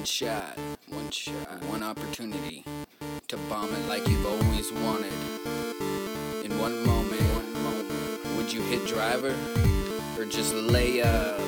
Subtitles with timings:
[0.00, 2.64] One shot, one shot, one opportunity
[3.28, 5.12] to bomb it like you've always wanted.
[6.42, 9.36] In one moment, one moment, would you hit driver
[10.16, 11.38] or just lay up?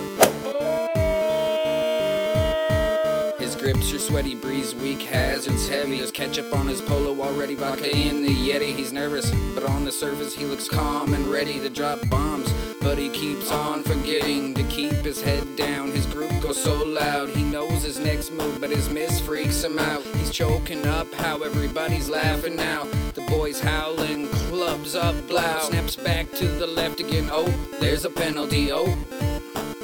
[3.40, 5.96] His grips are sweaty, breeze weak, hazards heavy.
[5.96, 8.76] There's ketchup on his polo already, vodka in the Yeti.
[8.76, 12.52] He's nervous, but on the surface he looks calm and ready to drop bombs.
[12.82, 15.92] But he keeps on forgetting to keep his head down.
[15.92, 19.78] His group goes so loud, he knows his next move, but his miss freaks him
[19.78, 20.02] out.
[20.16, 22.84] He's choking up how everybody's laughing now.
[23.14, 25.60] The boys howling, clubs up, blow.
[25.60, 27.28] Snaps back to the left again.
[27.30, 27.46] Oh,
[27.80, 28.70] there's a penalty.
[28.72, 28.92] Oh,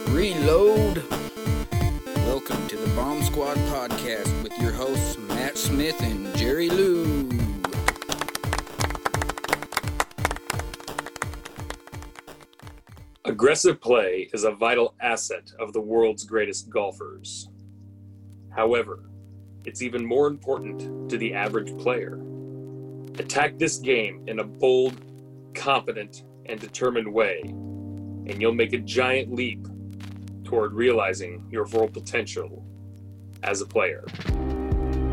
[0.08, 1.04] reload.
[2.26, 7.37] Welcome to the Bomb Squad podcast with your hosts Matt Smith and Jerry Lou.
[13.48, 17.48] Aggressive play is a vital asset of the world's greatest golfers.
[18.50, 19.08] However,
[19.64, 22.20] it's even more important to the average player.
[23.18, 25.00] Attack this game in a bold,
[25.54, 29.66] confident, and determined way, and you'll make a giant leap
[30.44, 32.66] toward realizing your full potential
[33.44, 34.04] as a player.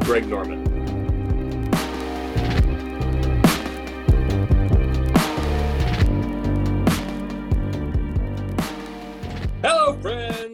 [0.01, 0.74] Greg Norman.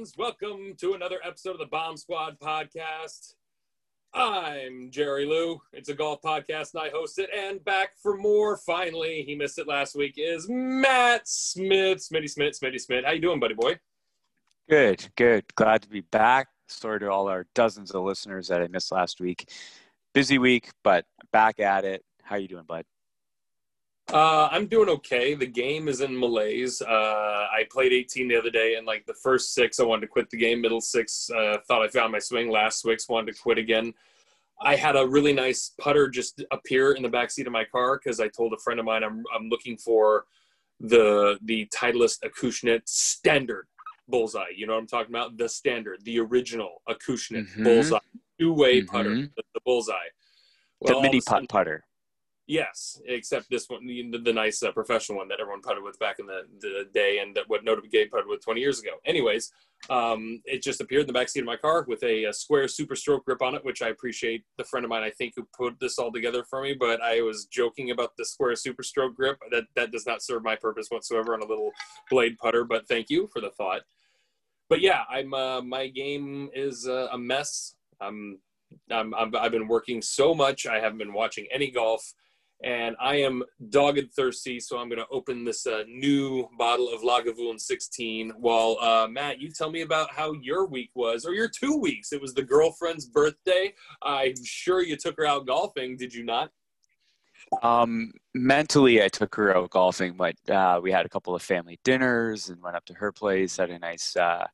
[0.01, 0.13] Friends.
[0.17, 3.35] Welcome to another episode of the Bomb Squad podcast.
[4.15, 5.61] I'm Jerry Lou.
[5.73, 7.29] It's a golf podcast, and I host it.
[7.35, 8.57] And back for more.
[8.57, 10.15] Finally, he missed it last week.
[10.17, 13.05] Is Matt Smith, Smitty Smith, Smitty Smith.
[13.05, 13.77] How you doing, buddy boy?
[14.67, 15.43] Good, good.
[15.53, 16.47] Glad to be back.
[16.67, 19.51] Sorry to all our dozens of listeners that I missed last week.
[20.15, 22.03] Busy week, but back at it.
[22.23, 22.85] How you doing, bud?
[24.11, 25.35] Uh, I'm doing okay.
[25.35, 26.81] The game is in malaise.
[26.81, 30.07] Uh, I played 18 the other day, and like the first six, I wanted to
[30.07, 30.59] quit the game.
[30.59, 32.49] Middle six, uh, thought I found my swing.
[32.49, 33.93] Last six, wanted to quit again.
[34.61, 37.99] I had a really nice putter just appear in the back seat of my car
[38.03, 40.25] because I told a friend of mine I'm I'm looking for
[40.79, 43.67] the the Titleist Acushnet standard
[44.07, 44.49] bullseye.
[44.55, 45.37] You know what I'm talking about?
[45.37, 47.63] The standard, the original Acushnet Mhm.
[47.63, 47.97] bullseye,
[48.39, 48.87] two way Mhm.
[48.87, 49.93] putter, the, the bullseye.
[50.81, 51.83] The mini a sudden- putt putter.
[52.51, 56.19] Yes, except this one, the, the nice uh, professional one that everyone putted with back
[56.19, 58.89] in the, the day and that what Notah Begay putted with 20 years ago.
[59.05, 59.53] Anyways,
[59.89, 62.93] um, it just appeared in the backseat of my car with a, a square super
[62.97, 65.79] stroke grip on it, which I appreciate the friend of mine, I think, who put
[65.79, 66.75] this all together for me.
[66.77, 69.37] But I was joking about the square super stroke grip.
[69.49, 71.71] That, that does not serve my purpose whatsoever on a little
[72.09, 73.83] blade putter, but thank you for the thought.
[74.67, 77.75] But yeah, I'm uh, my game is uh, a mess.
[78.01, 78.39] I'm,
[78.91, 80.67] I'm, I'm, I've been working so much.
[80.67, 82.13] I haven't been watching any golf
[82.63, 87.01] and I am dogged thirsty, so I'm going to open this uh, new bottle of
[87.01, 88.33] Lagavulin 16.
[88.37, 92.13] While uh, Matt, you tell me about how your week was, or your two weeks.
[92.13, 93.73] It was the girlfriend's birthday.
[94.03, 96.51] I'm sure you took her out golfing, did you not?
[97.63, 101.79] Um, mentally, I took her out golfing, but uh, we had a couple of family
[101.83, 103.57] dinners and went up to her place.
[103.57, 104.45] Had a nice uh,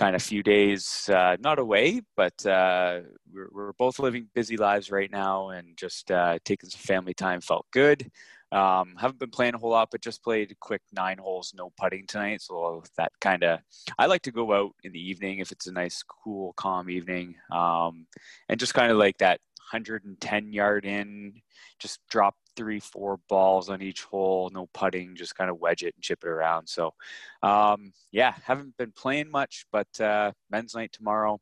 [0.00, 3.00] kind of few days, uh, not away, but uh,
[3.30, 7.42] we're, we're both living busy lives right now, and just uh, taking some family time
[7.42, 8.10] felt good.
[8.50, 12.06] Um, haven't been playing a whole lot, but just played quick nine holes, no putting
[12.06, 12.40] tonight.
[12.40, 13.60] So that kind of,
[13.98, 17.34] I like to go out in the evening if it's a nice, cool, calm evening,
[17.52, 18.06] um,
[18.48, 19.40] and just kind of like that
[19.70, 21.34] 110 yard in,
[21.78, 25.94] just drop three, four balls on each hole, no putting, just kind of wedge it
[25.96, 26.68] and chip it around.
[26.68, 26.92] So,
[27.42, 31.40] um, yeah, haven't been playing much, but uh, men's night tomorrow.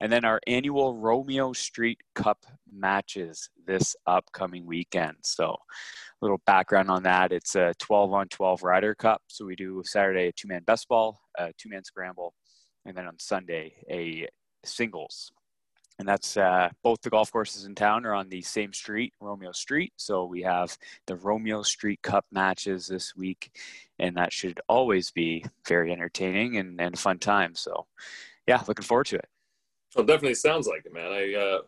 [0.00, 5.18] And then our annual Romeo Street Cup matches this upcoming weekend.
[5.22, 9.22] So, a little background on that it's a 12 on 12 Ryder Cup.
[9.28, 12.34] So, we do Saturday a two man best ball, a two man scramble,
[12.84, 14.26] and then on Sunday a
[14.64, 15.30] singles.
[15.98, 19.52] And that's uh, both the golf courses in town are on the same street, Romeo
[19.52, 19.92] Street.
[19.96, 20.76] So, we have
[21.06, 23.50] the Romeo Street Cup matches this week,
[23.98, 27.54] and that should always be very entertaining and, and fun time.
[27.54, 27.86] So,
[28.46, 29.28] yeah, looking forward to it.
[29.96, 31.10] Well, definitely sounds like it, man.
[31.10, 31.58] I uh,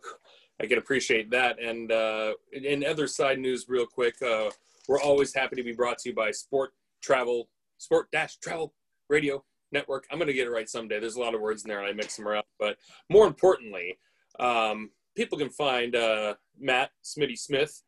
[0.61, 1.59] I can appreciate that.
[1.59, 4.51] And uh, in other side news, real quick, uh,
[4.87, 6.71] we're always happy to be brought to you by Sport
[7.01, 8.73] Travel, Sport Dash Travel
[9.09, 10.05] Radio Network.
[10.11, 10.99] I'm going to get it right someday.
[10.99, 12.43] There's a lot of words in there, and I mix them around.
[12.59, 12.77] But
[13.09, 13.97] more importantly,
[14.39, 17.83] um, people can find uh, Matt Smitty Smith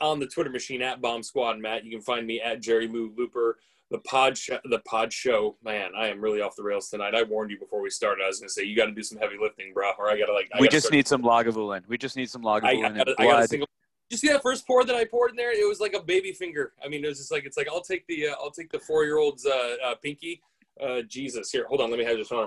[0.00, 1.84] on the Twitter machine at Bomb Squad Matt.
[1.84, 3.58] You can find me at Jerry Lou Looper.
[3.90, 5.92] The pod, sh- the pod show, man.
[5.96, 7.14] I am really off the rails tonight.
[7.14, 8.22] I warned you before we started.
[8.22, 10.18] I was going to say you got to do some heavy lifting, bro, or I
[10.18, 10.50] got to like.
[10.54, 11.88] I we just need some Lagavulin.
[11.88, 13.66] We just need some Lagavulin I, got, I got a single.
[14.10, 15.58] Did you see that first pour that I poured in there?
[15.58, 16.74] It was like a baby finger.
[16.84, 18.78] I mean, it was just like it's like I'll take the uh, I'll take the
[18.78, 20.42] four year old's uh, uh, pinky.
[20.78, 22.46] Uh, Jesus, here, hold on, let me have this on.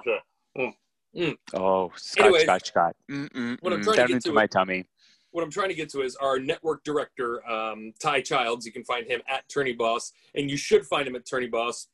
[0.57, 0.73] Mm.
[1.15, 1.35] Mm.
[1.53, 2.95] Oh, Scott, Anyways, Scott, Scott.
[3.09, 3.57] Mm-mm-mm.
[3.61, 4.85] what I'm trying to Down get into to my is- tummy.
[5.31, 8.65] what I'm trying to get to is our network director, um, Ty Childs.
[8.65, 11.87] You can find him at Tourney Boss, and you should find him at Tourney Boss.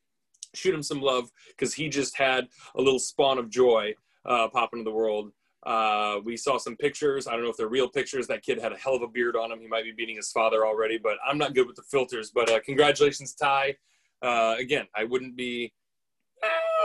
[0.54, 3.94] Shoot him some love because he just had a little spawn of joy
[4.26, 5.32] uh, pop into the world.
[5.66, 7.28] Uh, we saw some pictures.
[7.28, 8.28] I don't know if they're real pictures.
[8.28, 9.60] That kid had a hell of a beard on him.
[9.60, 12.32] He might be beating his father already, but I'm not good with the filters.
[12.34, 13.76] But uh, congratulations, Ty.
[14.22, 15.74] Uh, again, I wouldn't be.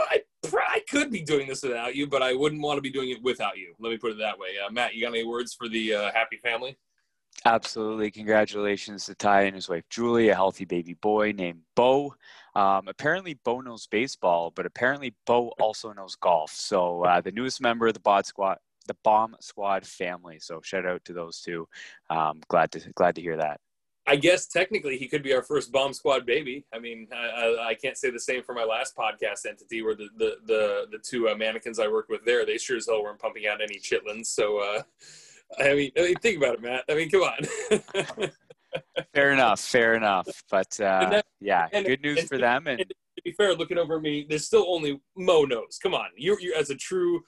[0.09, 0.21] I,
[0.53, 3.21] I could be doing this without you, but I wouldn't want to be doing it
[3.21, 3.73] without you.
[3.79, 4.49] Let me put it that way.
[4.65, 6.77] Uh, Matt, you got any words for the uh, happy family?
[7.45, 8.09] Absolutely.
[8.11, 12.15] Congratulations to Ty and his wife Julie, a healthy baby boy named Bo.
[12.55, 16.51] Um, apparently, Bo knows baseball, but apparently, Bo also knows golf.
[16.51, 20.39] So, uh, the newest member of the Bod Squad, the Bomb Squad family.
[20.39, 21.67] So, shout out to those two.
[22.09, 23.59] Um, glad to glad to hear that.
[24.05, 26.65] I guess technically he could be our first bomb squad baby.
[26.73, 29.95] I mean, I, I, I can't say the same for my last podcast entity where
[29.95, 33.01] the the the, the two uh, mannequins I worked with there, they sure as hell
[33.01, 34.25] weren't pumping out any chitlins.
[34.27, 34.83] So, uh,
[35.59, 36.83] I mean, I mean, think about it, Matt.
[36.89, 38.29] I mean, come on.
[39.13, 39.59] Fair enough.
[39.59, 40.27] Fair enough.
[40.49, 42.67] But uh, And that- yeah, and- good news and- for them.
[42.67, 45.79] And to be fair, looking over me, there's still only Mo knows.
[45.81, 47.21] Come on, you you as a true.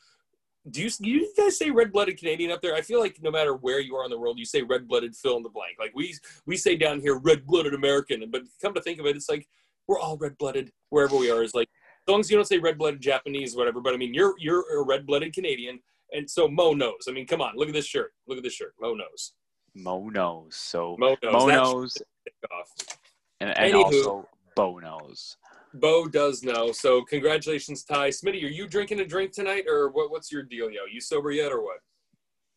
[0.71, 2.73] Do you, you guys say red-blooded Canadian up there?
[2.73, 5.37] I feel like no matter where you are in the world, you say red-blooded fill
[5.37, 5.77] in the blank.
[5.79, 6.15] Like we
[6.47, 9.47] we say down here red-blooded American, but come to think of it, it's like
[9.87, 11.43] we're all red-blooded wherever we are.
[11.43, 11.69] Is like
[12.07, 13.79] as long as you don't say red-blooded Japanese, whatever.
[13.79, 15.79] But I mean, you're you're a red-blooded Canadian,
[16.13, 17.05] and so Mo knows.
[17.07, 18.13] I mean, come on, look at this shirt.
[18.27, 18.73] Look at this shirt.
[18.81, 19.33] Mo knows.
[19.75, 20.55] Mo knows.
[20.55, 21.33] So Mo knows.
[21.33, 22.97] Mo knows, should take off.
[23.39, 25.37] and, and also Bo knows.
[25.79, 26.71] Bo does know.
[26.71, 28.09] So congratulations, Ty.
[28.09, 30.81] Smitty, are you drinking a drink tonight, or what, what's your deal, yo?
[30.91, 31.77] You sober yet, or what?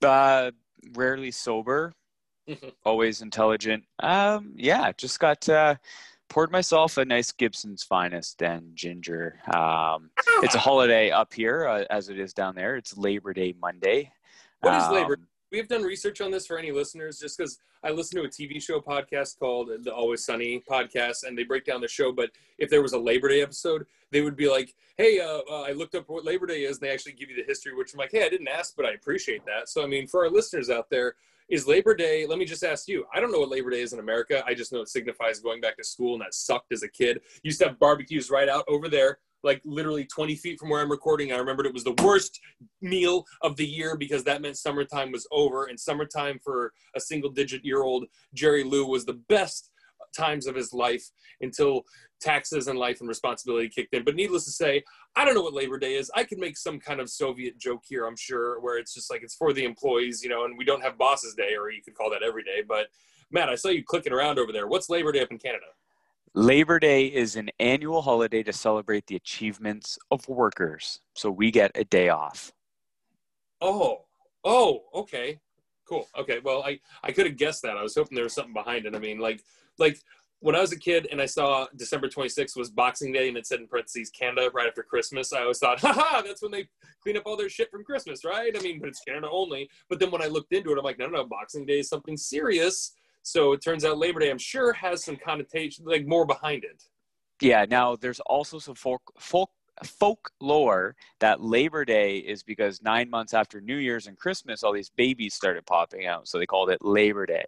[0.09, 0.51] Uh,
[0.95, 1.93] rarely sober,
[2.85, 3.85] always intelligent.
[4.01, 5.75] Um, yeah, just got uh,
[6.29, 9.41] poured myself a nice Gibson's finest and ginger.
[9.55, 10.11] Um,
[10.43, 12.77] it's a holiday up here uh, as it is down there.
[12.77, 14.13] It's Labor Day Monday.
[14.61, 17.59] What is Labor- Um, we have done research on this for any listeners, just because
[17.83, 21.65] I listen to a TV show podcast called the Always Sunny podcast, and they break
[21.65, 22.13] down the show.
[22.13, 25.63] But if there was a Labor Day episode, they would be like, "Hey, uh, uh,
[25.63, 27.75] I looked up what Labor Day is," and they actually give you the history.
[27.75, 30.25] Which I'm like, "Hey, I didn't ask, but I appreciate that." So, I mean, for
[30.25, 31.15] our listeners out there,
[31.49, 32.27] is Labor Day?
[32.27, 33.07] Let me just ask you.
[33.15, 34.45] I don't know what Labor Day is in America.
[34.47, 37.23] I just know it signifies going back to school, and that sucked as a kid.
[37.43, 39.19] Used to have barbecues right out over there.
[39.43, 42.41] Like literally 20 feet from where I'm recording, I remembered it was the worst
[42.81, 45.67] meal of the year because that meant summertime was over.
[45.67, 49.71] And summertime for a single digit year old jerry lou was the best
[50.17, 51.05] times of his life
[51.41, 51.85] until
[52.21, 54.05] taxes and life and responsibility kicked in.
[54.05, 54.83] But needless to say
[55.17, 56.11] i don't know what labor day is.
[56.15, 59.23] I could make some kind of soviet joke here i'm sure where it's just like
[59.23, 61.95] it's for the employees you know and we don't have bosses day or you could
[61.95, 62.63] call that every day.
[62.67, 62.87] But
[63.31, 64.67] matt i saw you clicking around over there.
[64.67, 65.67] What's labor day up in canada
[66.35, 71.01] Labor Day is an annual holiday to celebrate the achievements of workers.
[71.15, 72.53] So we get a day off.
[73.61, 74.05] Oh,
[74.45, 75.41] oh, okay,
[75.89, 76.09] cool.
[76.17, 77.77] Okay, well, I I could have guessed that.
[77.77, 78.95] I was hoping there was something behind it.
[78.95, 79.43] I mean, like
[79.79, 79.99] like
[80.41, 83.47] when I was a kid and I saw December 26th was Boxing Day and it
[83.47, 86.69] said in parentheses Canada right after Christmas, I always thought, haha, that's when they
[87.03, 88.57] clean up all their shit from Christmas, right?
[88.57, 89.69] I mean, but it's Canada only.
[89.89, 91.89] But then when I looked into it, I'm like, no, no, no, Boxing Day is
[91.89, 92.93] something serious.
[93.29, 96.85] So it turns out Labor Day, I'm sure, has some connotation, like more behind it.
[97.43, 97.67] Yeah.
[97.69, 99.51] Now there's also some folk folk
[99.85, 104.91] folklore that Labor Day is because nine months after New Year's and Christmas, all these
[104.97, 106.27] babies started popping out.
[106.27, 107.45] So they called it Labor Day.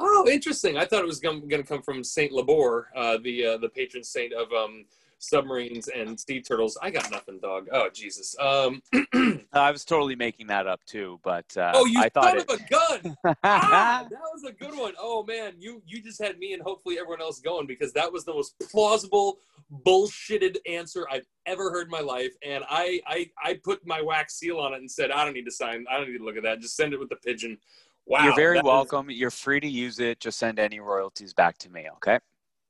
[0.00, 0.76] Oh, interesting.
[0.76, 4.02] I thought it was going to come from Saint Labor, uh, the uh, the patron
[4.02, 4.84] saint of um,
[5.20, 6.76] submarines and sea turtles.
[6.82, 7.68] I got nothing, dog.
[7.72, 8.34] Oh, Jesus.
[8.40, 8.82] Um,
[9.52, 12.50] I was totally making that up too, but uh, oh, you I thought son it.
[12.50, 13.16] of a gun!
[13.44, 14.94] ah, that was a good one.
[14.98, 18.24] Oh man, you you just had me and hopefully everyone else going because that was
[18.24, 19.38] the most plausible
[19.86, 22.32] bullshitted answer I've ever heard in my life.
[22.44, 25.44] And I I I put my wax seal on it and said I don't need
[25.44, 25.84] to sign.
[25.90, 26.60] I don't need to look at that.
[26.60, 27.58] Just send it with the pigeon.
[28.06, 29.10] Wow, You're very that is- welcome.
[29.10, 30.18] You're free to use it.
[30.20, 32.18] Just send any royalties back to me, okay?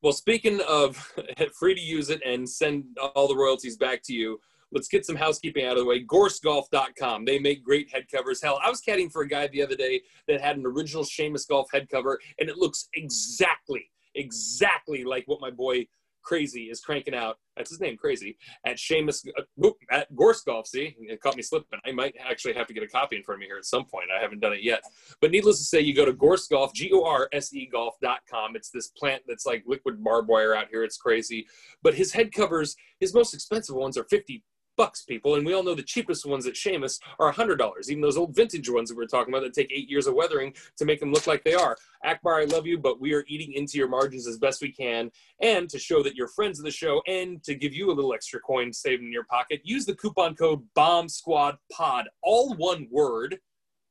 [0.03, 0.97] Well, speaking of
[1.59, 4.41] free to use it and send all the royalties back to you,
[4.73, 6.05] let's get some housekeeping out of the way.
[6.05, 7.25] GorseGolf.com.
[7.25, 8.43] They make great head covers.
[8.43, 11.47] Hell, I was caddying for a guy the other day that had an original Seamus
[11.47, 15.87] Golf head cover, and it looks exactly, exactly like what my boy
[16.23, 17.39] Crazy is cranking out.
[17.57, 20.67] That's his name, Crazy, at Seamus, uh, at Gorse Golf.
[20.67, 21.79] See, it caught me slipping.
[21.85, 23.85] I might actually have to get a copy in front of me here at some
[23.85, 24.07] point.
[24.17, 24.83] I haven't done it yet.
[25.21, 28.57] But needless to say, you go to Gorse Golf, G O R S E Golf.com.
[28.57, 30.85] It's this plant that's like liquid barbed wire out here.
[30.85, 31.47] It's crazy.
[31.83, 34.43] But his head covers, his most expensive ones are 50
[34.81, 35.35] bucks, people.
[35.35, 37.61] And we all know the cheapest ones at Seamus are $100,
[37.91, 40.55] even those old vintage ones that we're talking about that take eight years of weathering
[40.79, 41.77] to make them look like they are.
[42.03, 45.11] Akbar, I love you, but we are eating into your margins as best we can.
[45.43, 48.15] And to show that you're friends of the show and to give you a little
[48.15, 52.89] extra coin saved in your pocket, use the coupon code Bomb Squad Pod, all one
[52.91, 53.37] word.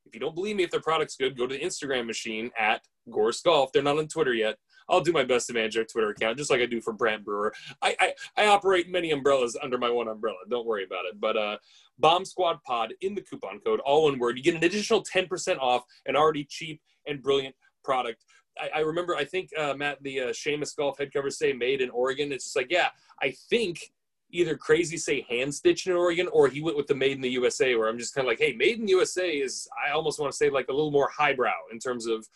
[0.08, 2.82] If you don't believe me if their product's good, go to the Instagram machine at
[3.12, 3.72] Gorse Golf.
[3.72, 4.58] They're not on Twitter yet.
[4.90, 7.24] I'll do my best to manage their Twitter account, just like I do for Brand
[7.24, 7.54] Brewer.
[7.82, 10.38] I, I, I operate many umbrellas under my one umbrella.
[10.50, 11.20] Don't worry about it.
[11.20, 11.58] But uh,
[11.98, 14.38] Bomb Squad Pod in the coupon code, all one word.
[14.38, 18.24] You get an additional 10% off an already cheap and brilliant product.
[18.60, 21.82] I, I remember, I think, uh, Matt, the uh, Seamus Golf head cover say made
[21.82, 22.32] in Oregon.
[22.32, 22.90] It's just like, yeah,
[23.22, 23.92] I think
[24.32, 27.32] either crazy say hand stitched in Oregon or he went with the made in the
[27.32, 30.32] USA where I'm just kind of like, hey, made in USA is, I almost want
[30.32, 32.28] to say like a little more highbrow in terms of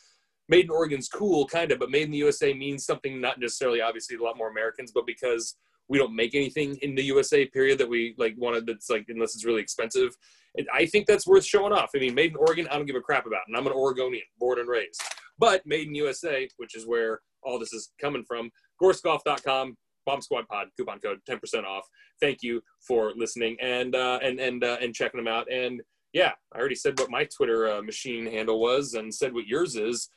[0.50, 3.82] made in Oregon's cool, kind of, but made in the USA means something not necessarily
[3.82, 5.56] obviously a lot more Americans, but because
[5.90, 9.36] we don't make anything in the USA period that we like wanted that's like unless
[9.36, 10.16] it's really expensive.
[10.56, 11.92] And I think that's worth showing off.
[11.96, 14.24] I mean, made in Oregon, I don't give a crap about, and I'm an Oregonian,
[14.40, 15.02] born and raised.
[15.38, 20.48] But made in USA, which is where all this is coming from, gorsegolf.com, Bomb Squad
[20.48, 21.86] Pod coupon code, ten percent off.
[22.22, 25.52] Thank you for listening and uh, and and uh, and checking them out.
[25.52, 25.82] And
[26.14, 29.76] yeah, I already said what my Twitter uh, machine handle was and said what yours
[29.76, 30.10] is.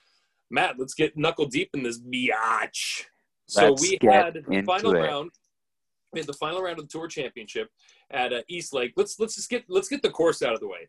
[0.50, 3.05] Matt, let's get knuckle deep in this biatch.
[3.49, 4.99] So Let's we had final it.
[4.99, 5.31] round.
[6.12, 7.69] We had the final round of the tour championship
[8.11, 8.93] at uh, East Lake.
[8.97, 10.88] Let's let's just get let's get the course out of the way.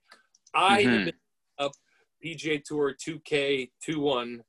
[0.54, 1.06] I have Mhm.
[1.06, 1.14] been
[1.60, 1.74] up
[2.24, 4.44] PGA Tour 2K 2-1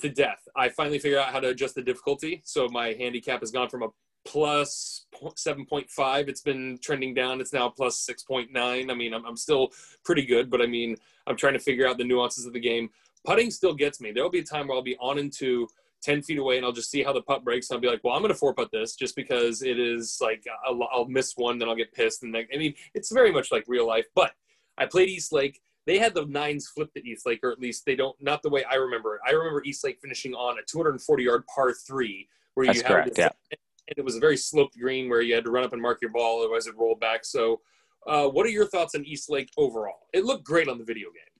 [0.00, 0.46] to death.
[0.56, 3.82] I finally figured out how to adjust the difficulty, so my handicap has gone from
[3.82, 3.88] a
[4.26, 9.70] plus 7.5 it's been trending down it's now plus 6.9 i mean I'm, I'm still
[10.04, 10.96] pretty good but i mean
[11.28, 12.90] i'm trying to figure out the nuances of the game
[13.26, 15.66] putting still gets me there'll be a time where i'll be on into
[16.02, 18.02] 10 feet away and i'll just see how the putt breaks and i'll be like
[18.04, 21.32] well i'm going to four putt this just because it is like I'll, I'll miss
[21.36, 24.06] one then i'll get pissed and then, i mean it's very much like real life
[24.14, 24.32] but
[24.78, 27.84] i played east lake they had the nines flipped at East Lake, or at least
[27.86, 28.20] they don't.
[28.20, 29.20] Not the way I remember it.
[29.26, 32.92] I remember East Lake finishing on a 240 yard par three, where That's you had
[32.92, 33.30] correct, this- yeah.
[33.52, 36.02] and it was a very sloped green where you had to run up and mark
[36.02, 37.24] your ball, otherwise it rolled back.
[37.24, 37.60] So,
[38.06, 40.08] uh, what are your thoughts on East Lake overall?
[40.12, 41.35] It looked great on the video game.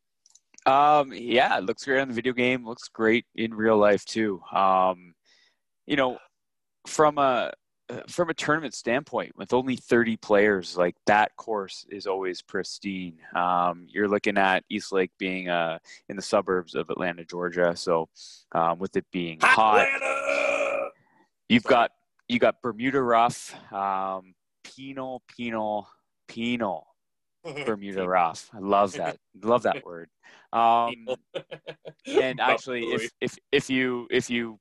[0.66, 2.66] Um, yeah, it looks great on the video game.
[2.66, 4.40] Looks great in real life too.
[4.52, 5.14] Um,
[5.87, 6.18] you know,
[6.87, 7.52] from a
[8.08, 13.18] from a tournament standpoint, with only 30 players, like that course is always pristine.
[13.35, 17.76] Um, you're looking at East Lake being uh, in the suburbs of Atlanta, Georgia.
[17.76, 18.08] So,
[18.52, 20.88] um, with it being hot, Atlanta!
[21.49, 21.92] You've got
[22.28, 25.88] you got Bermuda rough, um, penal, penal,
[26.26, 26.88] penal,
[27.65, 28.50] Bermuda rough.
[28.53, 29.19] I love that.
[29.43, 30.09] love that word.
[30.53, 31.09] Um,
[32.07, 34.59] and actually, if if if you if you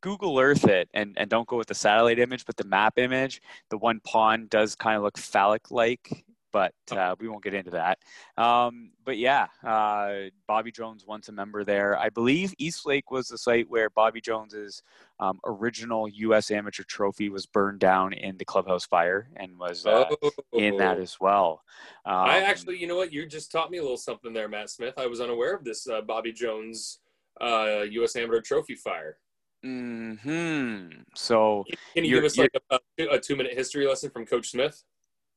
[0.00, 3.40] Google Earth it and and don't go with the satellite image, but the map image,
[3.70, 6.24] the one pond does kind of look phallic like.
[6.50, 7.98] But uh, we won't get into that.
[8.38, 11.98] Um, but yeah, uh, Bobby Jones once a member there.
[11.98, 14.82] I believe East Lake was the site where Bobby Jones's
[15.20, 16.50] um, original U.S.
[16.50, 20.04] Amateur Trophy was burned down in the clubhouse fire and was uh,
[20.52, 21.62] in that as well.
[22.04, 23.12] Um, I actually, you know what?
[23.12, 24.94] You just taught me a little something there, Matt Smith.
[24.96, 27.00] I was unaware of this uh, Bobby Jones
[27.40, 28.16] uh, U.S.
[28.16, 29.18] Amateur Trophy fire.
[29.62, 32.78] hmm So Can you give us like a,
[33.10, 34.84] a two-minute history lesson from Coach Smith?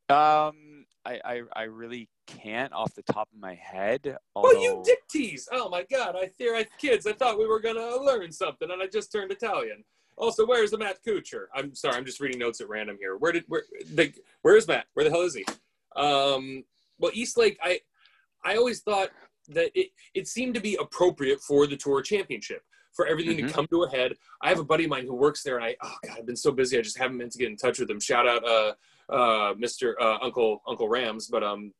[0.09, 0.53] um,
[1.05, 4.17] I, I I really can't off the top of my head.
[4.35, 5.47] Oh, you although- dick tease!
[5.51, 6.15] Oh my God!
[6.15, 7.07] I fear I kids.
[7.07, 9.83] I thought we were gonna learn something, and I just turned Italian.
[10.17, 11.45] Also, where's the Matt Kuchar?
[11.55, 13.17] I'm sorry, I'm just reading notes at random here.
[13.17, 14.85] Where did where the where is Matt?
[14.93, 15.45] Where the hell is he?
[15.95, 16.63] Um,
[16.99, 17.57] well, East Lake.
[17.63, 17.79] I
[18.43, 19.09] I always thought
[19.49, 22.61] that it it seemed to be appropriate for the Tour Championship
[22.93, 23.47] for everything Mhm.
[23.47, 24.13] to come to a head.
[24.41, 26.35] I have a buddy of mine who works there, and I oh God, I've been
[26.35, 26.77] so busy.
[26.77, 27.99] I just haven't meant to get in touch with him.
[27.99, 28.73] Shout out, uh,
[29.09, 29.93] uh, Mr.
[29.99, 31.71] Uh, Uncle Uncle Rams, but um,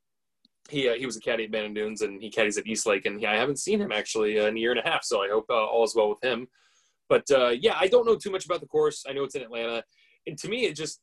[0.70, 3.26] he uh, he was a caddy at Dunes and he caddies at East Lake, and
[3.26, 5.04] I haven't seen him actually in a year and a half.
[5.04, 6.48] So I hope uh, all is well with him.
[7.10, 9.04] But uh, yeah, I don't know too much about the course.
[9.08, 9.84] I know it's in Atlanta,
[10.28, 11.02] and to me, it just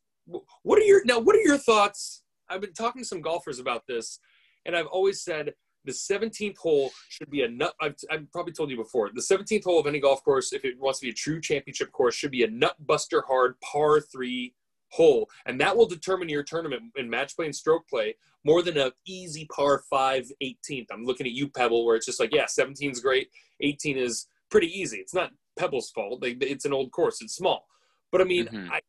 [0.62, 1.18] what are your now?
[1.18, 2.22] What are your thoughts?
[2.48, 4.20] I've been talking to some golfers about this,
[4.64, 5.52] and I've always said
[5.84, 7.74] the 17th hole should be a nut.
[7.80, 9.10] I've, I've probably told you before.
[9.14, 11.92] The 17th hole of any golf course, if it wants to be a true championship
[11.92, 14.54] course, should be a nut buster hard par three
[14.90, 18.14] hole, and that will determine your tournament in match play and stroke play
[18.44, 20.86] more than a easy par 5 18th.
[20.90, 23.28] I'm looking at you, Pebble, where it's just like, yeah, 17 is great,
[23.60, 24.98] 18 is pretty easy.
[24.98, 26.20] It's not Pebble's fault.
[26.20, 27.20] They, it's an old course.
[27.20, 27.66] It's small,
[28.10, 28.70] but I mean, Mhm.
[28.70, 28.80] I,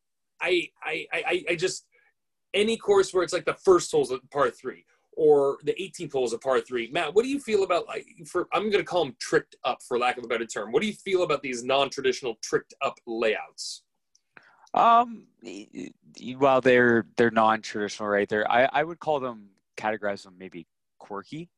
[0.42, 1.86] I, I, I, I just
[2.54, 6.26] any course where it's like the first hole's a par three or the 18th hole
[6.26, 6.90] is a par three.
[6.92, 9.80] Matt, what do you feel about like for I'm going to call them tricked up
[9.86, 10.72] for lack of a better term.
[10.72, 13.84] What do you feel about these non-traditional tricked up layouts?
[14.74, 15.24] Um,
[16.38, 18.28] well, they're they're non-traditional, right?
[18.30, 20.68] They're I, I would call them categorize them maybe
[21.00, 21.50] quirky,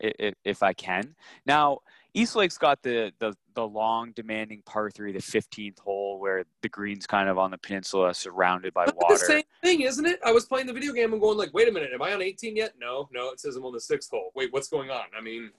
[0.00, 1.14] if, if I can.
[1.46, 1.80] Now,
[2.14, 6.68] East Lake's got the the the long, demanding par three, the fifteenth hole, where the
[6.68, 9.14] green's kind of on the peninsula, surrounded by That's water.
[9.14, 10.18] the same thing, isn't it?
[10.24, 12.22] I was playing the video game and going like, wait a minute, am I on
[12.22, 12.72] 18 yet?
[12.80, 14.32] No, no, it says I'm on the sixth hole.
[14.34, 15.04] Wait, what's going on?
[15.16, 15.50] I mean,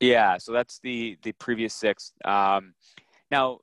[0.00, 2.12] Yeah, so that's the the previous six.
[2.24, 2.74] Um,
[3.30, 3.60] now,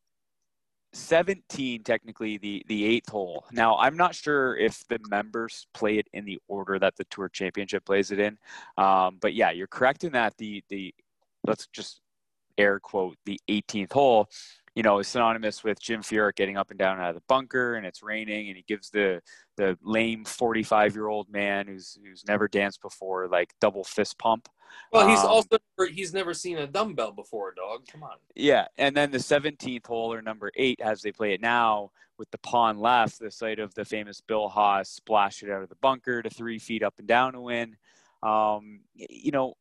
[0.94, 3.46] seventeen technically the the eighth hole.
[3.52, 7.30] Now, I'm not sure if the members play it in the order that the Tour
[7.30, 8.38] Championship plays it in,
[8.78, 10.94] um, but yeah, you're correct in that the the
[11.46, 12.02] let's just
[12.58, 14.30] air quote the 18th hole.
[14.76, 17.76] You know, is synonymous with Jim Furyk getting up and down out of the bunker,
[17.76, 19.22] and it's raining, and he gives the
[19.58, 24.48] the lame 45 year old man who's who's never danced before like double fist pump.
[24.94, 25.58] well, he's Um, also
[25.90, 27.86] he's never seen a dumbbell before, dog.
[27.88, 28.16] Come on.
[28.36, 32.32] Yeah, and then the 17th hole or number eight, as they play it now, with
[32.32, 35.76] the pawn left, the site of the famous Bill Haas splash it out of the
[35.82, 37.76] bunker to three feet up and down to win.
[38.24, 39.56] Um, you know,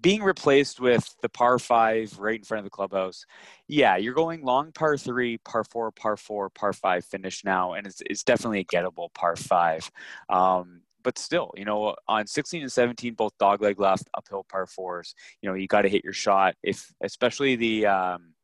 [0.00, 3.24] being replaced with the par five right in front of the clubhouse.
[3.68, 7.86] Yeah, you're going long par three, par four, par four, par five finish now, and
[7.86, 9.90] it's, it's definitely a gettable par five.
[10.28, 15.14] Um, but still, you know, on 16 and 17, both dogleg left, uphill par fours.
[15.40, 16.56] You know, you got to hit your shot.
[16.64, 18.34] If especially the um,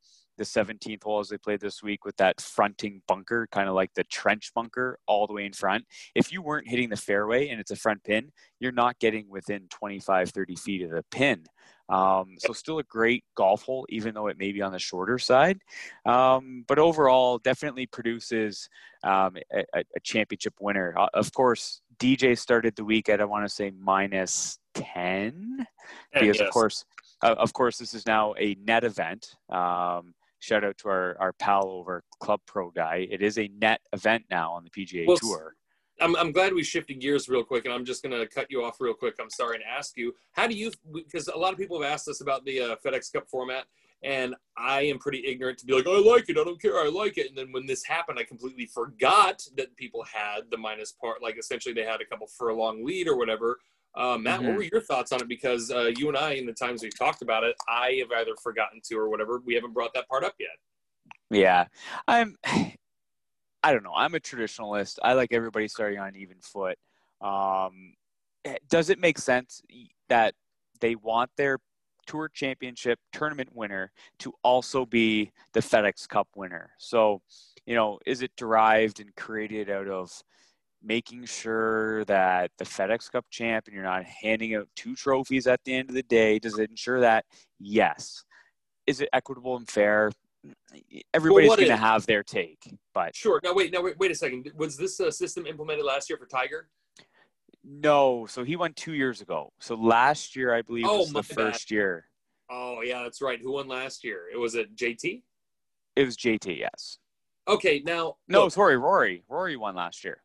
[0.43, 3.95] the 17th hole as they played this week with that fronting bunker, kind of like
[3.95, 5.85] the trench bunker all the way in front.
[6.15, 9.69] If you weren't hitting the fairway and it's a front pin, you're not getting within
[9.71, 11.45] 25, 30 feet of the pin.
[11.89, 15.19] Um, so still a great golf hole, even though it may be on the shorter
[15.19, 15.59] side.
[16.07, 18.69] Um, but overall, definitely produces
[19.05, 20.95] um, a, a championship winner.
[20.97, 25.67] Uh, of course, DJ started the week at I want to say minus 10
[26.13, 26.41] because yes.
[26.41, 26.85] of course,
[27.23, 29.35] uh, of course, this is now a net event.
[29.51, 33.07] Um, shout out to our, our pal over Club Pro guy.
[33.11, 35.55] It is a net event now on the PGA Well, Tour.
[36.01, 38.65] I'm, I'm glad we shifted gears real quick, and I'm just going to cut you
[38.65, 39.15] off real quick.
[39.21, 42.09] I'm sorry and ask you, how do you, because a lot of people have asked
[42.09, 43.67] us about the uh, FedEx Cup format,
[44.03, 46.89] and I am pretty ignorant to be like, I like it, I don't care, I
[46.89, 47.29] like it.
[47.29, 51.39] And then when this happened, I completely forgot that people had the minus part, like
[51.39, 53.59] essentially they had a couple furlong lead or whatever.
[53.95, 54.57] Uh, Matt, what Mhm.
[54.57, 55.29] were your thoughts on it?
[55.29, 58.35] Because uh, you and I, in the times we've talked about it, I have either
[58.43, 59.41] forgotten to or whatever.
[59.45, 60.57] We haven't brought that part up yet.
[61.31, 61.67] Yeah,
[62.09, 62.37] I'm.
[63.65, 63.95] I don't know.
[63.95, 64.99] I'm a traditionalist.
[65.05, 66.77] I like everybody starting on even foot.
[67.21, 67.95] Um,
[68.69, 69.63] does it make sense
[70.09, 70.35] that
[70.81, 71.61] they want their
[72.05, 76.73] tour championship tournament winner to also be the FedEx Cup winner?
[76.79, 77.23] So,
[77.65, 80.11] you know, is it derived and created out of
[80.83, 85.61] making sure that the FedEx Cup champ and you're not handing out two trophies at
[85.65, 86.39] the end of the day?
[86.39, 87.25] Does it ensure that?
[87.61, 88.25] Yes.
[88.87, 90.11] Is it equitable and fair?
[91.15, 92.59] Everybody's what going to have their take,
[92.93, 93.41] but Sure.
[93.45, 94.51] Now, wait, now, wait, wait a second.
[94.57, 96.69] Was this uh, system implemented last year for Tiger?
[97.65, 98.27] no.
[98.29, 99.53] So he won two years ago.
[99.61, 101.53] So last year, I believe, Oh, was the bad.
[101.53, 102.07] first year.
[102.51, 103.39] Oh, yeah, that's right.
[103.41, 104.23] Who won last year?
[104.33, 105.23] It was it JT?
[105.95, 106.99] It was JT, yes.
[107.49, 109.23] Okay, now No, look, sorry, Rory.
[109.29, 110.22] Rory won last year.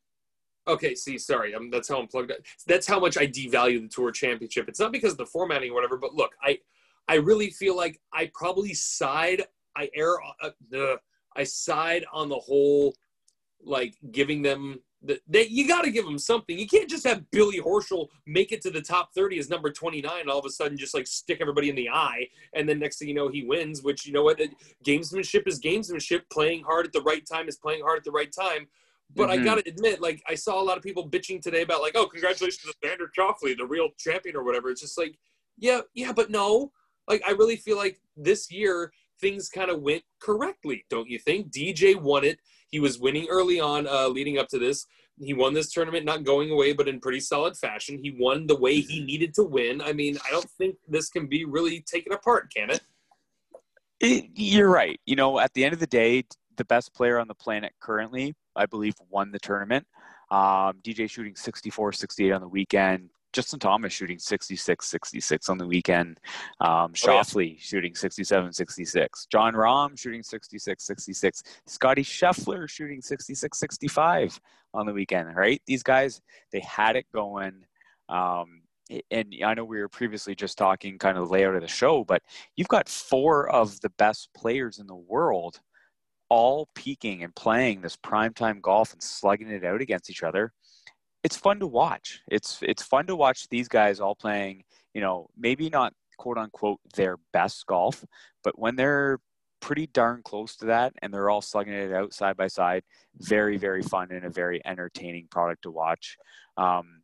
[0.67, 2.31] Okay, see, sorry, um, that's how I'm plugged.
[2.31, 2.37] In.
[2.65, 4.67] That's how much I devalue the tour championship.
[4.67, 6.59] It's not because of the formatting or whatever, but look, I,
[7.07, 9.43] I really feel like I probably side,
[9.75, 10.97] I err, uh, the,
[11.35, 12.95] I side on the whole,
[13.63, 16.57] like giving them the, they, you got to give them something.
[16.57, 20.11] You can't just have Billy Horschel make it to the top 30 as number 29,
[20.19, 22.97] and all of a sudden just like stick everybody in the eye, and then next
[22.97, 23.83] thing you know he wins.
[23.83, 24.41] Which you know what,
[24.83, 26.21] gamesmanship is gamesmanship.
[26.31, 28.67] Playing hard at the right time is playing hard at the right time.
[29.15, 29.43] But I Mhm.
[29.45, 32.61] gotta admit, like I saw a lot of people bitching today about like, oh, congratulations
[32.63, 34.69] to Xander Schauffele, the real champion or whatever.
[34.69, 35.17] It's just like,
[35.57, 36.71] yeah, yeah, but no.
[37.07, 41.51] Like I really feel like this year things kind of went correctly, don't you think?
[41.51, 42.39] DJ won it.
[42.69, 44.85] He was winning early on, uh, leading up to this.
[45.19, 47.97] He won this tournament, not going away, but in pretty solid fashion.
[47.97, 49.81] He won the way he needed to win.
[49.81, 52.81] I mean, I don't think this can be really taken apart, can it?
[53.99, 54.99] It, you're right.
[55.07, 56.25] You know, at the end of the day,
[56.57, 59.85] the best player on the planet currently, I believe, won the tournament.
[60.31, 63.09] Um, DJ shooting 64, 68 on the weekend.
[63.33, 66.19] Justin Thomas shooting 66, 66 on the weekend.
[66.59, 67.21] Um, Oh, yeah.
[67.21, 69.27] Schauffele shooting 67, 66.
[69.31, 71.43] Jon Rahm shooting 66, 66.
[71.67, 74.39] Scotty Scheffler shooting 66, 65
[74.73, 75.61] on the weekend, right?
[75.67, 77.65] These guys, they had it going.
[78.09, 78.61] Um,
[79.11, 82.05] and I know we were previously just talking kind of the layout of the show,
[82.05, 82.23] but
[82.55, 85.59] you've got four of the best players in the world
[86.29, 90.53] all peaking and playing this primetime golf and slugging it out against each other.
[91.23, 92.21] It's fun to watch.
[92.29, 94.63] It's it's fun to watch these guys all playing,
[94.93, 98.05] you know, maybe not quote unquote their best golf,
[98.43, 99.19] but when they're
[99.59, 102.83] pretty darn close to that, and they're all slugging it out side by side.
[103.17, 106.17] Very, very fun and a very entertaining product to watch.
[106.57, 107.01] Um,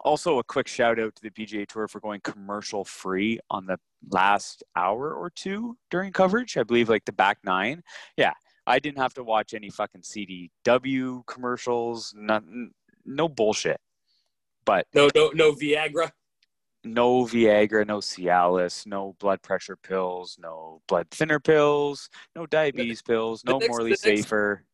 [0.00, 3.78] also, a quick shout out to the PGA Tour for going commercial free on the
[4.10, 6.56] last hour or two during coverage.
[6.56, 7.82] I believe like the back nine.
[8.16, 8.34] Yeah,
[8.66, 12.12] I didn't have to watch any fucking CDW commercials.
[12.16, 12.72] Nothing,
[13.04, 13.80] no bullshit.
[14.64, 16.10] But no, no, no Viagra.
[16.84, 23.42] No Viagra, no Cialis, no blood pressure pills, no blood thinner pills, no diabetes pills,
[23.44, 24.64] no next, Morley Safer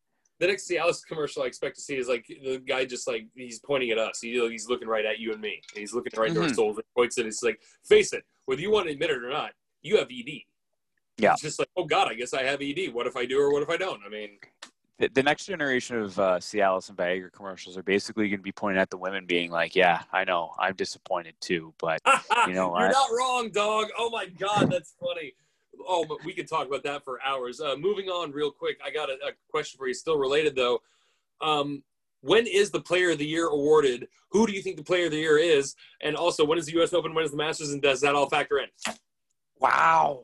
[0.43, 3.59] the next Cialis commercial I expect to see is like the guy just like he's
[3.59, 4.19] pointing at us.
[4.21, 5.61] He, he's looking right at you and me.
[5.73, 6.41] And he's looking right mm-hmm.
[6.41, 9.09] to our souls and points and it's like, face it, whether you want to admit
[9.09, 9.51] it or not,
[9.81, 10.41] you have ED.
[11.17, 11.33] Yeah.
[11.33, 12.93] It's just like, oh God, I guess I have ED.
[12.93, 14.01] What if I do or what if I don't?
[14.05, 14.37] I mean,
[14.97, 18.51] the, the next generation of uh, Cialis and Viagra commercials are basically going to be
[18.51, 21.99] pointing at the women, being like, "Yeah, I know, I'm disappointed too, but
[22.47, 23.87] you know, you're I, not wrong, dog.
[23.97, 25.33] Oh my God, that's funny
[25.87, 27.59] oh, but we could talk about that for hours.
[27.59, 29.93] Uh, moving on, real quick, I got a, a question for you.
[29.93, 30.79] Still related though.
[31.41, 31.83] Um,
[32.21, 34.07] when is the Player of the Year awarded?
[34.31, 35.75] Who do you think the Player of the Year is?
[36.01, 36.93] And also, when is the U.S.
[36.93, 37.13] Open?
[37.13, 37.71] When is the Masters?
[37.71, 38.67] And does that all factor in?
[39.59, 40.23] Wow,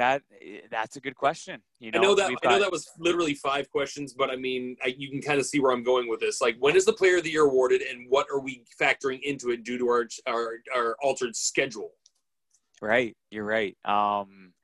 [0.00, 0.22] that
[0.70, 1.60] that's a good question.
[1.78, 2.46] You know, I know that got...
[2.46, 5.44] I know that was literally five questions, but I mean, I, you can kind of
[5.44, 6.40] see where I'm going with this.
[6.40, 9.50] Like, when is the Player of the Year awarded, and what are we factoring into
[9.50, 11.90] it due to our our, our altered schedule?
[12.80, 13.76] Right, you're right.
[13.84, 14.54] Um,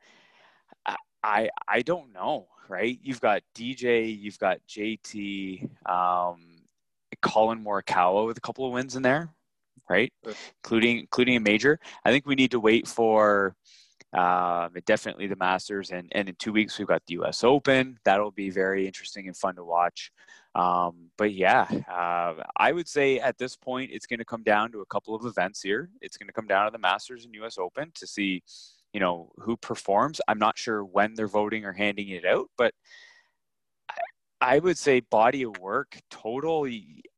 [1.22, 2.98] I I don't know, right?
[3.02, 6.62] You've got DJ, you've got JT, um,
[7.20, 9.34] Collin Morikawa with a couple of wins in there,
[9.90, 10.10] right?
[10.64, 11.78] Including including a major.
[12.06, 13.54] I think we need to wait for
[14.12, 17.44] um, definitely the Masters, and and in two weeks we've got the U.S.
[17.44, 17.98] Open.
[18.04, 20.10] That'll be very interesting and fun to watch.
[20.54, 24.72] Um, but yeah, uh, I would say at this point it's going to come down
[24.72, 25.90] to a couple of events here.
[26.00, 27.58] It's going to come down to the Masters and U.S.
[27.58, 28.42] Open to see
[28.92, 30.20] you know who performs.
[30.28, 32.72] I'm not sure when they're voting or handing it out, but
[34.40, 36.66] I, would say body of work total.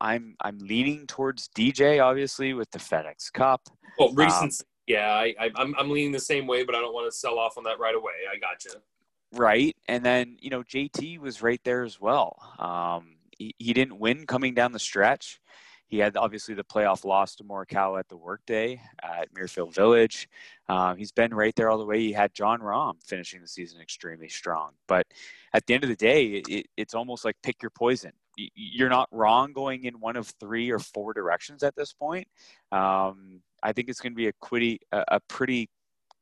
[0.00, 3.62] I'm I'm leaning towards DJ, obviously, with the FedEx Cup.
[3.98, 4.64] Well, recency.
[4.88, 7.38] Yeah, I, I, I'm I'm leaning the same way, but I don't want to sell
[7.38, 8.12] off on that right away.
[8.32, 8.72] I got you.
[9.38, 12.38] Right, and then you know JT was right there as well.
[12.58, 15.40] Um, he, he didn't win coming down the stretch.
[15.88, 20.28] He had obviously the playoff loss to Morikawa at the workday at Muirfield Village.
[20.68, 22.00] Um, he's been right there all the way.
[22.00, 24.72] He had Jon Rahm finishing the season extremely strong.
[24.86, 25.06] But
[25.54, 28.12] at the end of the day, it, it's almost like pick your poison.
[28.36, 32.28] You're not wrong going in one of three or four directions at this point.
[32.70, 35.68] Um, I think it's going to be a, quitty, a, a pretty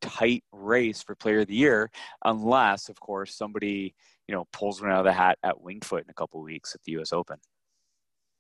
[0.01, 1.91] tight race for player of the year,
[2.25, 3.95] unless, of course, somebody
[4.29, 6.75] you know pulls one out of the hat at Winged Foot in a couple weeks
[6.75, 7.13] at the U.S.
[7.13, 7.37] Open.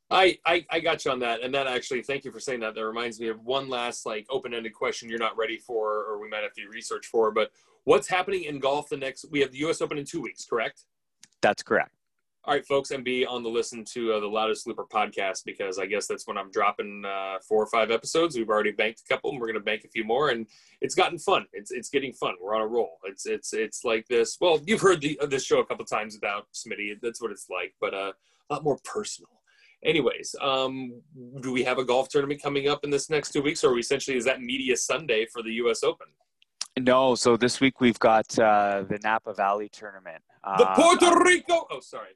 [0.09, 2.77] I, I, I got you on that, and that actually, thank you for saying that.
[2.77, 6.29] That reminds me of one last like open-ended question you're not ready for, or we
[6.29, 7.33] might have to do research for.
[7.33, 7.51] But
[7.85, 9.27] what's happening in golf the next?
[9.31, 9.81] We have the U.S.
[9.81, 10.85] Open in two weeks, correct?
[11.43, 11.96] That's correct.
[12.47, 15.81] All right, folks, and be on the listen to uh, the Loudest Looper podcast because
[15.81, 18.37] I guess that's when I'm dropping uh, four or five episodes.
[18.37, 20.47] We've already banked a couple, and we're going to bank a few more, and
[20.81, 21.47] it's gotten fun.
[21.53, 22.37] It's it's getting fun.
[22.41, 22.99] We're on a roll.
[23.03, 24.39] It's it's it's like this.
[24.41, 26.95] Well, you've heard the, uh, this show a couple times about Smitty.
[27.03, 28.13] That's what it's like, but uh,
[28.49, 29.31] a lot more personal
[29.85, 31.03] anyways um,
[31.41, 33.81] do we have a golf tournament coming up in this next two weeks or we
[33.81, 36.07] essentially is that media sunday for the us open
[36.79, 40.23] no so this week we've got uh, the napa valley tournament
[40.57, 42.09] the puerto rico oh sorry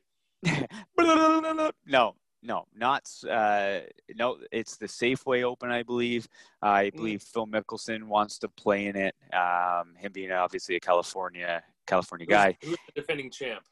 [1.86, 3.80] no no not uh,
[4.16, 6.26] no it's the safeway open i believe
[6.62, 6.96] i hmm.
[6.96, 12.26] believe phil mickelson wants to play in it um, him being obviously a california california
[12.26, 13.62] guy who's, who's the defending champ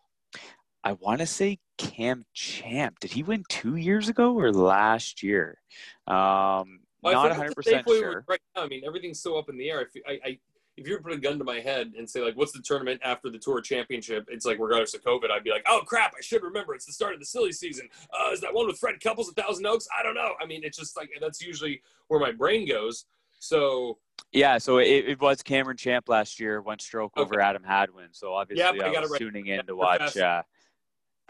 [0.85, 3.01] I want to say Cam Champ.
[3.01, 5.61] Did he win two years ago or last year?
[6.07, 8.25] Um, well, not 100 percent sure.
[8.29, 9.87] Right now, I mean, everything's so up in the air.
[10.07, 10.39] I, I,
[10.79, 12.63] if you were to put a gun to my head and say like, "What's the
[12.63, 16.15] tournament after the Tour Championship?" It's like regardless of COVID, I'd be like, "Oh crap,
[16.17, 16.75] I should remember.
[16.75, 17.89] It's the start of the silly season.
[18.13, 19.89] Uh, is that one with Fred Couples at Thousand Oaks?
[19.99, 20.35] I don't know.
[20.41, 23.07] I mean, it's just like that's usually where my brain goes.
[23.41, 23.99] So
[24.33, 27.23] yeah, so it, it was Cameron Champ last year, one stroke okay.
[27.23, 28.09] over Adam Hadwin.
[28.13, 29.19] So obviously, yep, I, I was right.
[29.19, 30.17] tuning in to watch.
[30.17, 30.43] Uh,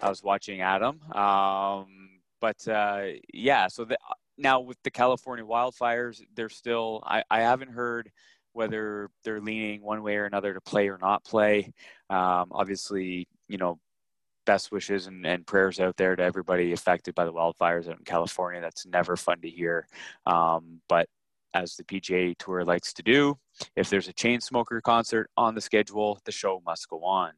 [0.01, 1.01] I was watching Adam.
[1.13, 3.99] Um, but uh, yeah, so the,
[4.37, 7.03] now with the California wildfires, they're still.
[7.07, 8.11] I, I haven't heard
[8.59, 11.73] whether they're leaning one way or another to play or not play.
[12.11, 13.79] Um, obviously, you know,
[14.47, 18.05] best wishes and, and, prayers out there to everybody affected by the wildfires out in
[18.05, 18.61] California.
[18.61, 19.87] That's never fun to hear.
[20.27, 21.07] Um, but
[21.55, 23.39] as the PGA Tour likes to do,
[23.77, 27.35] if there's a chain smoker concert on the schedule, the show must go on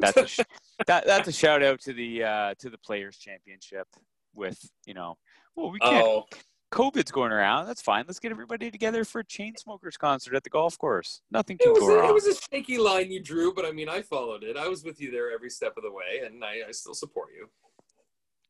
[0.00, 0.40] that's a sh-
[0.86, 3.86] that that's a shout out to the uh, to the Players Championship
[4.34, 5.16] with you know
[5.54, 6.26] well we can't oh.
[6.70, 7.66] COVID's going around.
[7.66, 8.04] That's fine.
[8.06, 11.22] Let's get everybody together for a Chainsmokers concert at the golf course.
[11.30, 12.10] Nothing can It was, go a, wrong.
[12.10, 14.56] it was a shaky line you drew, but I mean, I followed it.
[14.56, 17.28] I was with you there every step of the way, and I, I still support
[17.34, 17.48] you.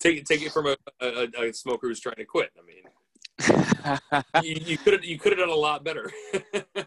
[0.01, 2.51] Take it, take it from a, a, a smoker who's trying to quit.
[2.59, 2.85] I mean,
[4.45, 6.11] you, you could have you could have done a lot better.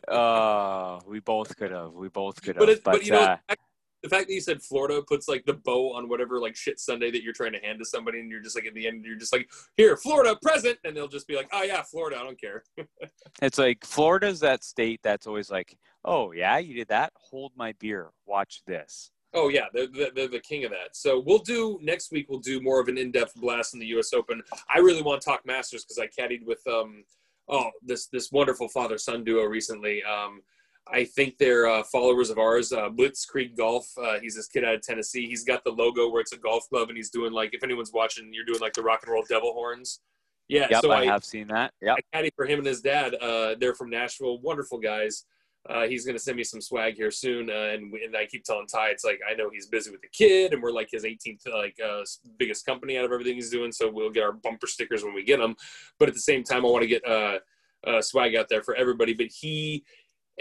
[0.07, 1.93] uh, we both could have.
[1.93, 2.65] We both could have.
[2.65, 3.61] but But, but you know, uh, fact-
[4.03, 7.11] the fact that you said Florida puts like the bow on whatever like shit Sunday
[7.11, 9.15] that you're trying to hand to somebody, and you're just like at the end, you're
[9.15, 12.39] just like, here, Florida present, and they'll just be like, oh yeah, Florida, I don't
[12.39, 12.63] care.
[13.41, 17.13] it's like Florida's that state that's always like, oh yeah, you did that.
[17.15, 18.09] Hold my beer.
[18.25, 19.11] Watch this.
[19.33, 20.95] Oh yeah, they're, they're, the king of that.
[20.95, 22.25] So we'll do next week.
[22.27, 24.11] We'll do more of an in-depth blast in the U.S.
[24.13, 24.41] Open.
[24.73, 27.03] I really want to talk Masters because I caddied with um
[27.47, 30.03] oh this this wonderful father-son duo recently.
[30.03, 30.41] Um,
[30.87, 32.71] I think they're uh, followers of ours.
[32.71, 33.85] Uh, Blitzkrieg Golf.
[33.97, 35.27] Uh, he's this kid out of Tennessee.
[35.27, 37.91] He's got the logo where it's a golf club, and he's doing like if anyone's
[37.93, 40.01] watching, you're doing like the rock and roll devil horns.
[40.47, 41.71] Yeah, Yep, so I, I, have seen that.
[41.81, 43.15] Yeah, I caddy for him and his dad.
[43.15, 44.39] Uh, they're from Nashville.
[44.41, 45.23] Wonderful guys.
[45.69, 47.49] Uh, he's going to send me some swag here soon.
[47.49, 50.01] Uh, and, we, and I keep telling Ty, it's like, I know he's busy with
[50.01, 52.01] the kid and we're like his 18th, like, uh,
[52.39, 53.71] biggest company out of everything he's doing.
[53.71, 55.55] So we'll get our bumper stickers when we get them.
[55.99, 57.37] But at the same time, I want to get uh,
[57.85, 59.13] uh, swag out there for everybody.
[59.13, 59.83] But he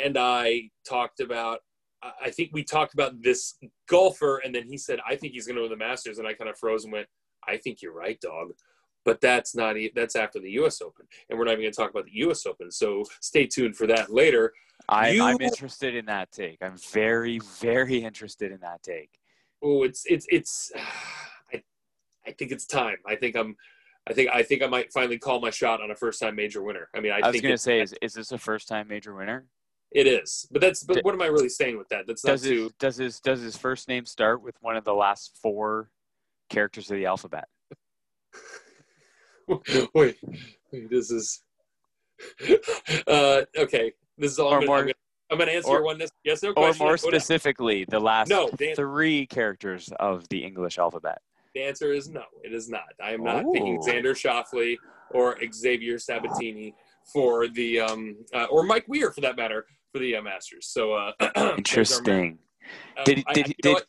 [0.03, 1.61] and I talked about,
[2.03, 3.57] I think we talked about this
[3.89, 4.39] golfer.
[4.39, 6.19] And then he said, I think he's going to win the Masters.
[6.19, 7.07] And I kind of froze and went,
[7.47, 8.53] I think you're right, dog
[9.05, 10.81] but that's not that's after the U.S.
[10.83, 12.47] Open, and we're not even going to talk about the U.S.
[12.47, 12.71] Open.
[12.71, 14.53] So stay tuned for that later.
[14.89, 16.59] I, You- I'm interested in that take.
[16.61, 19.11] I'm very, very interested in that take.
[19.63, 20.73] Oh, it's it's it's.
[21.53, 21.63] I
[22.27, 22.97] I think it's time.
[23.07, 23.57] I think I'm.
[24.09, 26.63] I think I think I might finally call my shot on a first time major
[26.63, 26.89] winner.
[26.95, 28.89] I mean, I, I, was think going to say, is, is this a first time
[28.89, 29.47] major winner?
[29.92, 32.07] It is, but that's but what am I really saying with that?
[32.07, 32.62] That's not Does too.
[32.64, 35.90] his, does his does his first name start with one of the last four
[36.48, 37.48] characters of the alphabet?
[39.48, 40.16] wait, wait,
[40.90, 41.42] this is.
[43.09, 44.48] uh, okay, this is all.
[44.53, 44.94] Or I'm, gonna, more- I'm, gonna,
[45.33, 45.98] I'm gonna answer or- one.
[45.98, 50.79] Yes, yes, no Or more specifically, the last No, Dan- three characters of the English
[50.79, 51.18] alphabet.
[51.55, 52.22] The answer is no.
[52.44, 52.85] It is not.
[53.03, 53.85] I am not picking Oh.
[53.85, 54.76] Xander Schauffele
[55.11, 56.74] or Xavier Sabatini
[57.12, 60.66] for the um uh, or Mike Weir for that matter for the uh, Masters.
[60.68, 62.38] So uh, those are my- Interesting.
[62.98, 63.87] um, Did he- I- did I- he- you know did-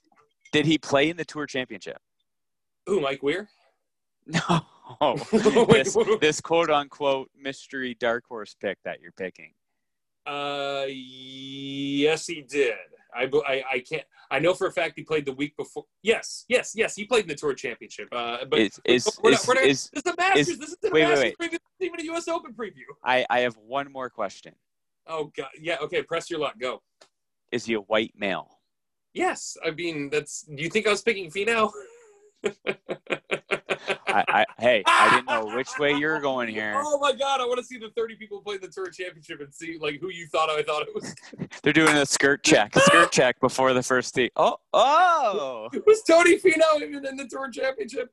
[0.51, 1.97] Did he play in the Tour Championship?
[2.85, 3.49] Who Mike Weir?
[4.27, 4.61] No.
[5.31, 9.53] Wait, this, this quote unquote mystery dark horse pick that you're picking.
[10.27, 12.75] Uh, yes, he did.
[13.15, 14.03] I, I I can't.
[14.29, 15.85] I know for a fact he played the week before.
[16.03, 16.93] Yes, yes, yes.
[16.95, 18.09] He played in the Tour Championship.
[18.11, 20.49] Uh, but Is is we're not- is, we're not- is this is the Masters.
[20.49, 21.37] is- this is the wait, wait, Masters wait.
[21.37, 21.51] preview.
[21.51, 22.27] This isn't Even a U.S.
[22.27, 22.83] Open preview.
[23.03, 24.53] I I have one more question.
[25.11, 25.49] Oh God.
[25.59, 25.77] Yeah.
[25.81, 26.01] Okay.
[26.01, 26.55] Press your luck.
[26.59, 26.81] Go.
[27.51, 28.59] Is he a white male?
[29.13, 30.43] Yes, I mean that's.
[30.43, 31.69] Do you think I was picking Finau?
[34.07, 36.81] I, I hey, I didn't know which way you're going here.
[36.83, 39.53] Oh my god, I want to see the 30 people played the tour championship and
[39.53, 41.13] see like who you thought I thought it was.
[41.63, 44.31] They're doing a skirt check, skirt check before the first tee.
[44.35, 45.69] Oh, oh!
[45.73, 48.09] It was Tony Finau even in the tour championship.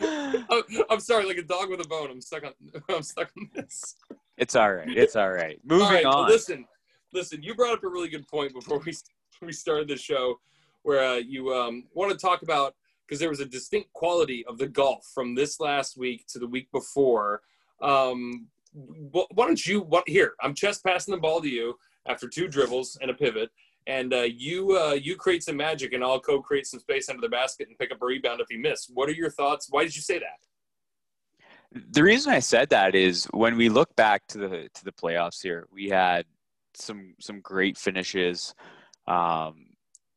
[0.00, 2.10] I'm, I'm sorry, like a dog with a bone.
[2.10, 2.52] I'm stuck on.
[2.88, 3.96] I'm stuck on this.
[4.36, 4.88] It's all right.
[4.88, 5.60] It's all right.
[5.64, 6.28] Moving All right, on.
[6.28, 6.64] listen,
[7.12, 7.42] listen.
[7.42, 8.92] You brought up a really good point before we
[9.42, 10.40] we started the show,
[10.82, 12.74] where uh, you um, want to talk about
[13.06, 16.46] because there was a distinct quality of the golf from this last week to the
[16.46, 17.42] week before.
[17.80, 19.82] Um, wh- why don't you?
[19.82, 20.34] What here?
[20.40, 23.50] I'm just passing the ball to you after two dribbles and a pivot,
[23.86, 27.28] and uh, you uh, you create some magic, and I'll co-create some space under the
[27.28, 28.90] basket and pick up a rebound if you miss.
[28.92, 29.68] What are your thoughts?
[29.70, 30.40] Why did you say that?
[31.90, 35.42] The reason I said that is when we look back to the to the playoffs
[35.42, 36.24] here, we had
[36.74, 38.54] some some great finishes.
[39.06, 39.66] Um,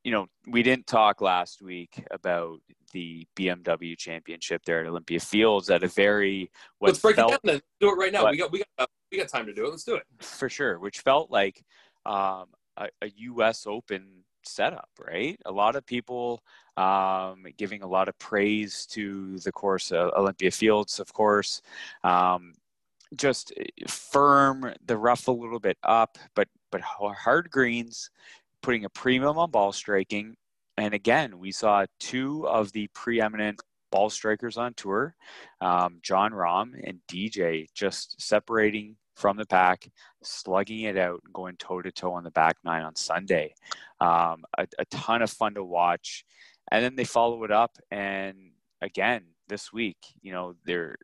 [0.03, 2.59] you know, we didn't talk last week about
[2.93, 7.41] the BMW Championship there at Olympia Fields at a very what Let's break felt it
[7.43, 7.53] down.
[7.55, 8.23] Then do it right now.
[8.23, 9.69] what- We got we got uh, we got time to do it.
[9.71, 10.03] Let's do it.
[10.21, 11.63] for sure, which felt like
[12.05, 12.45] um,
[12.77, 13.65] a, a U.S.
[13.67, 15.37] Open setup, right?
[15.45, 16.41] A lot of people
[16.77, 21.61] um, giving a lot of praise to the course, uh, Olympia Fields, of course.
[22.03, 22.53] Um,
[23.15, 23.53] just
[23.87, 28.09] firm, the rough a little bit up, but but hard greens,
[28.61, 30.35] putting a premium on ball striking.
[30.77, 33.61] And again, we saw two of the preeminent
[33.91, 35.15] ball strikers on tour,
[35.61, 39.89] um, Jon Rahm and DJ, just separating from the pack,
[40.21, 43.53] slugging it out, and going toe to toe on the back nine on Sunday.
[43.99, 46.23] Um, a, a ton of fun to watch.
[46.71, 48.51] And then they follow it up, and
[48.81, 50.97] again this week, you know they're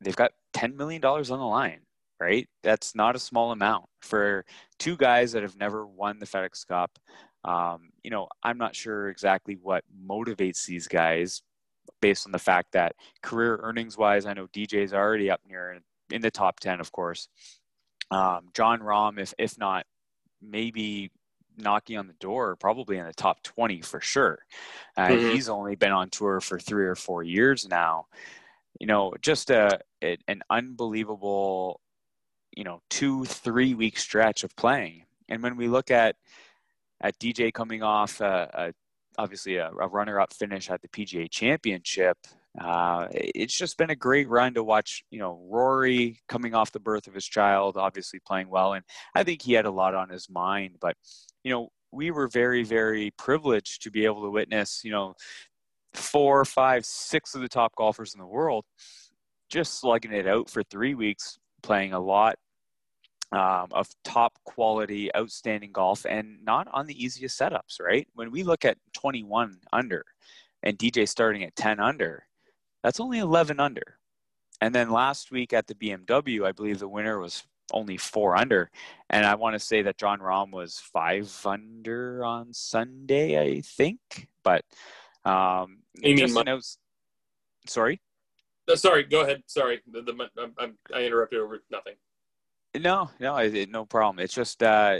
[0.00, 1.80] they've got ten million dollars on the line,
[2.20, 2.48] right?
[2.62, 4.44] That's not a small amount for
[4.78, 6.98] two guys that have never won the FedEx Cup.
[7.44, 11.42] Um, you know, I'm not sure exactly what motivates these guys.
[12.00, 16.20] based on the fact that career earnings wise, I know DJ's already up near in
[16.20, 17.28] the top 10, of course.
[18.10, 19.86] Um, Jon Rahm, if, if not
[20.42, 21.10] maybe
[21.56, 24.38] knocking on the door, probably in the top 20 for sure.
[24.96, 25.30] Uh, mm-hmm.
[25.30, 28.06] He's only been on tour for three or four years now.
[28.80, 31.80] You know, just a, an unbelievable,
[32.52, 35.04] you know, two three week stretch of playing.
[35.28, 36.16] And when we look at
[37.00, 38.72] at DJ coming off a, a
[39.18, 42.18] obviously a, a runner up finish at the PGA Championship,
[42.58, 45.04] uh, it's just been a great run to watch.
[45.10, 49.24] You know, Rory coming off the birth of his child, obviously playing well, and I
[49.24, 50.76] think he had a lot on his mind.
[50.80, 50.96] But
[51.44, 54.82] you know, we were very, very privileged to be able to witness.
[54.84, 55.14] You know,
[55.94, 58.64] four, five, six of the top golfers in the world
[59.48, 62.36] just slugging it out for three weeks, playing a lot
[63.32, 67.80] um, of top quality, outstanding golf, and not on the easiest setups.
[67.80, 68.06] Right?
[68.14, 70.04] When we look at 21 under
[70.62, 72.25] and DJ starting at 10 under
[72.86, 73.98] that's only 11 under.
[74.60, 78.70] And then last week at the BMW, I believe the winner was only four under.
[79.10, 84.28] And I want to say that Jon Rahm was five under on Sunday, I think.
[84.44, 84.64] But
[85.24, 86.60] um, you mean
[87.66, 88.00] sorry?
[88.70, 89.42] Uh, sorry, go ahead.
[89.48, 91.94] Sorry, the, the, I, I interrupted over nothing.
[92.78, 94.22] No, no, it, no problem.
[94.22, 94.98] It's just uh,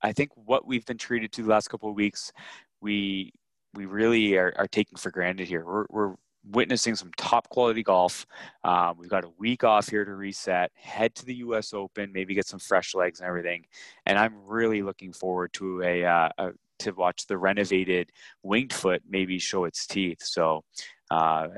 [0.00, 2.32] I think what we've been treated to the last couple of weeks,
[2.80, 3.32] we
[3.74, 5.64] we really are, are taking for granted here.
[5.64, 6.14] We're, we're
[6.50, 8.26] witnessing some top quality golf.
[8.64, 11.72] Um, we've got a week off here to reset, head to the U.S.
[11.74, 13.66] Open, maybe get some fresh legs and everything.
[14.06, 19.02] And I'm really looking forward to a, uh, a to watch the renovated winged foot
[19.08, 20.22] maybe show its teeth.
[20.22, 20.64] So.
[21.10, 21.48] Uh,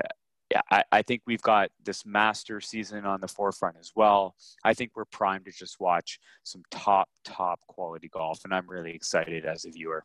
[0.51, 4.35] yeah, I, I, think we've got this master season on the forefront as well.
[4.64, 8.92] I think we're primed to just watch some top, top quality golf, and I'm really
[8.94, 10.05] excited as a viewer.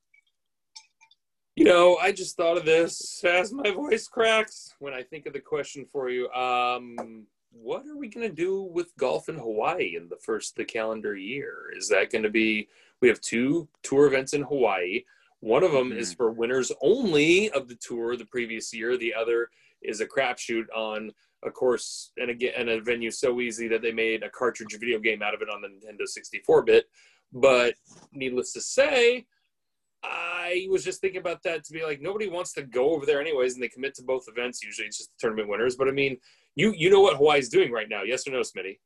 [1.56, 5.34] You know, I just thought of this as my voice cracks when I think of
[5.34, 6.28] the question for you.
[6.32, 10.66] Um, what are we going to do with golf in Hawaii in the first the
[10.66, 11.72] calendar year?
[11.78, 12.70] Is that going to be?
[13.02, 15.04] We have two tour events in Hawaii.
[15.42, 16.00] One of them mm-hmm.
[16.00, 18.98] is for winners only of the tour the previous year.
[18.98, 19.50] The other
[19.84, 21.12] is a crapshoot on
[21.46, 24.98] a course and again and a venue so easy that they made a cartridge video
[24.98, 26.86] game out of it on the Nintendo 64 bit.
[27.32, 27.76] But
[28.12, 29.28] needless to say,
[30.04, 33.22] I was just thinking about that to be like nobody wants to go over there
[33.22, 34.64] anyways, and they commit to both events.
[34.64, 35.76] Usually, it's just the tournament winners.
[35.76, 36.18] But I mean,
[36.56, 38.04] you you know what Hawaii's doing right now?
[38.04, 38.80] Yes or no, Smitty?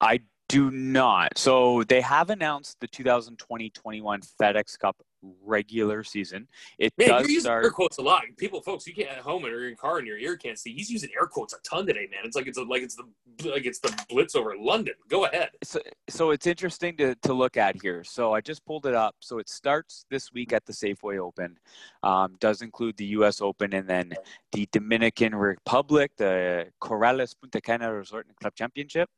[0.00, 1.38] I do not.
[1.38, 5.00] So they have announced the 2020-21 FedEx Cup
[5.44, 6.48] regular season.
[6.78, 7.64] It man, does you're using start...
[7.64, 8.22] air quotes a lot.
[8.36, 10.72] People, folks, you can't at home or in your car and your ear can't see.
[10.74, 12.20] He's using air quotes a ton today, man.
[12.24, 13.04] It's like it's a, like it's the
[13.48, 14.94] like it's the blitz over London.
[15.08, 15.50] Go ahead.
[15.62, 18.04] So, so it's interesting to to look at here.
[18.04, 19.16] So I just pulled it up.
[19.20, 21.58] So it starts this week at the Safeway Open.
[22.02, 23.40] Um, does include the U.S.
[23.40, 24.12] Open and then
[24.52, 29.08] the Dominican Republic, the Corales Punta Cana Resort and Club Championship.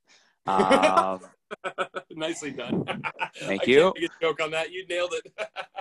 [0.46, 1.20] Um,
[2.10, 2.84] Nicely done.
[3.36, 3.92] Thank I you.
[4.20, 4.72] joke on that.
[4.72, 5.32] You nailed it.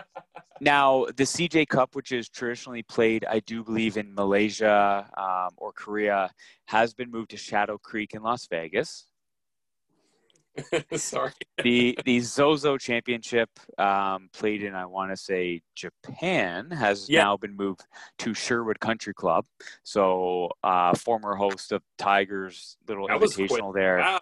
[0.62, 5.71] now, the CJ Cup, which is traditionally played, I do believe, in Malaysia um, or
[5.73, 6.32] Korea,
[6.65, 9.08] has been moved to Shadow Creek in Las Vegas.
[10.95, 11.32] Sorry.
[11.63, 13.49] the the Zozo Championship
[13.80, 17.23] um, played in I want to say Japan has yeah.
[17.23, 17.82] now been moved
[18.19, 19.47] to Sherwood Country Club.
[19.82, 23.97] So uh, former host of Tigers little that invitational there.
[23.97, 24.19] Wow.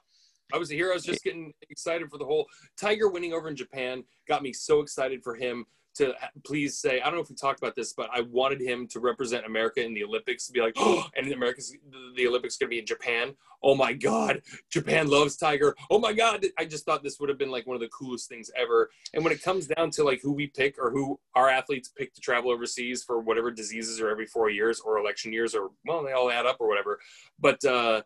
[0.54, 0.92] I was here.
[0.92, 2.48] I was just getting excited for the whole
[2.80, 4.04] Tiger winning over in Japan.
[4.28, 6.14] Got me so excited for him to
[6.46, 7.02] please say.
[7.02, 9.84] I don't know if we talked about this, but I wanted him to represent America
[9.84, 10.48] in the Olympics.
[10.48, 11.76] To be like, oh, and America's
[12.16, 13.34] the Olympics going to be in Japan.
[13.64, 15.76] Oh my God, Japan loves Tiger.
[15.90, 18.30] Oh my God, I just thought this would have been like one of the coolest
[18.30, 18.90] things ever.
[19.14, 22.14] And when it comes down to like who we pick or who our athletes pick
[22.14, 26.04] to travel overseas for whatever diseases or every four years or election years or well,
[26.04, 27.00] they all add up or whatever.
[27.40, 28.02] But uh,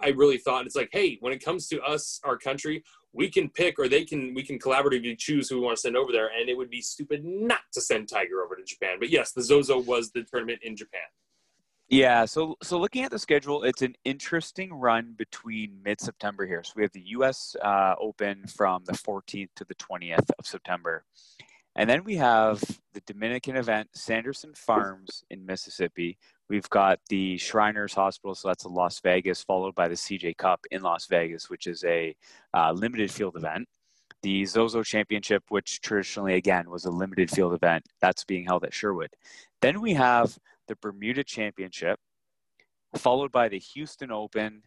[0.00, 3.48] I really thought it's like, hey, when it comes to us, our country, we can
[3.48, 6.30] pick or they can we can collaboratively choose who we want to send over there,
[6.38, 8.96] and it would be stupid not to send Tiger over to Japan.
[8.98, 11.00] But yes, the Zozo was the tournament in Japan.
[11.88, 16.62] Yeah, so so looking at the schedule, it's an interesting run between mid-September here.
[16.62, 17.56] So we have the U.S.
[17.62, 21.04] Uh, Open from the 14th to the 20th of September,
[21.76, 27.92] and then we have the Dominican event, Sanderson Farms in Mississippi, We've got the Shriners
[27.92, 31.66] Hospital, so that's in Las Vegas, followed by the CJ Cup in Las Vegas, which
[31.66, 32.16] is a
[32.54, 33.68] uh, limited field event.
[34.22, 38.74] The Zozo Championship, which traditionally, again, was a limited field event, that's being held at
[38.74, 39.10] Sherwood.
[39.60, 40.38] Then we have
[40.68, 42.00] the Bermuda Championship,
[42.96, 44.62] followed by the Houston Open,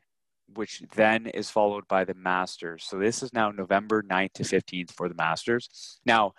[0.53, 2.83] which then is followed by the Masters.
[2.83, 5.99] So this is now November 9th to 15th for the Masters.
[6.05, 6.33] Now,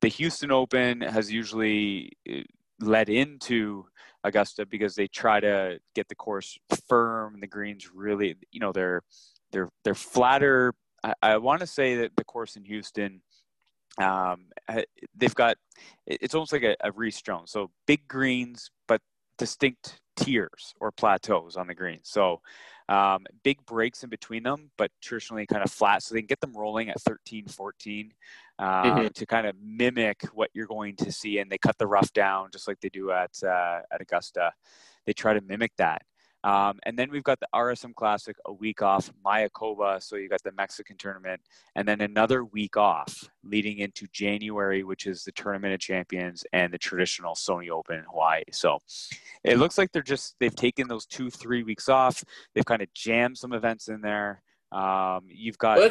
[0.00, 2.12] the Houston Open has usually
[2.80, 3.86] led into
[4.24, 6.58] Augusta because they try to get the course
[6.88, 7.40] firm.
[7.40, 9.02] The greens really, you know, they're
[9.52, 10.74] they're they're flatter.
[11.02, 13.22] I, I want to say that the course in Houston,
[13.98, 14.46] um,
[15.14, 15.56] they've got
[16.06, 19.00] it's almost like a, a Rees Jones, so big greens but
[19.38, 22.00] distinct tiers or plateaus on the green.
[22.02, 22.40] So
[22.88, 26.02] um, big breaks in between them, but traditionally kind of flat.
[26.02, 28.12] So they can get them rolling at 13, 14
[28.58, 29.06] uh, mm-hmm.
[29.08, 31.38] to kind of mimic what you're going to see.
[31.38, 34.52] And they cut the rough down just like they do at, uh, at Augusta.
[35.06, 36.02] They try to mimic that.
[36.42, 40.02] Um, and then we've got the RSM Classic a week off, Mayakoba.
[40.02, 41.40] So you got the Mexican tournament,
[41.76, 46.72] and then another week off leading into January, which is the Tournament of Champions and
[46.72, 48.44] the traditional Sony Open in Hawaii.
[48.52, 48.78] So
[49.44, 52.24] it looks like they're just they've taken those two three weeks off.
[52.54, 54.42] They've kind of jammed some events in there.
[54.72, 55.78] Um, you've got.
[55.78, 55.86] Well,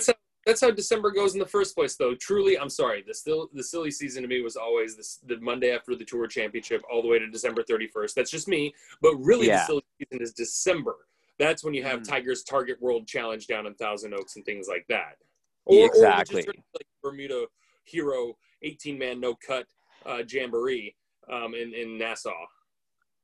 [0.50, 2.16] that's how December goes in the first place, though.
[2.16, 3.04] Truly, I'm sorry.
[3.06, 6.26] The still the silly season to me was always this, the Monday after the Tour
[6.28, 8.14] Championship, all the way to December 31st.
[8.16, 8.74] That's just me.
[9.02, 9.60] But really, yeah.
[9.60, 10.96] the silly season is December.
[11.38, 12.08] That's when you have mm.
[12.08, 15.18] Tiger's Target World Challenge down in Thousand Oaks and things like that.
[15.66, 16.42] Or, exactly.
[16.42, 17.46] Or like Bermuda
[17.84, 19.68] Hero 18 man no cut
[20.06, 20.96] uh, jamboree
[21.32, 22.34] um, in in Nassau.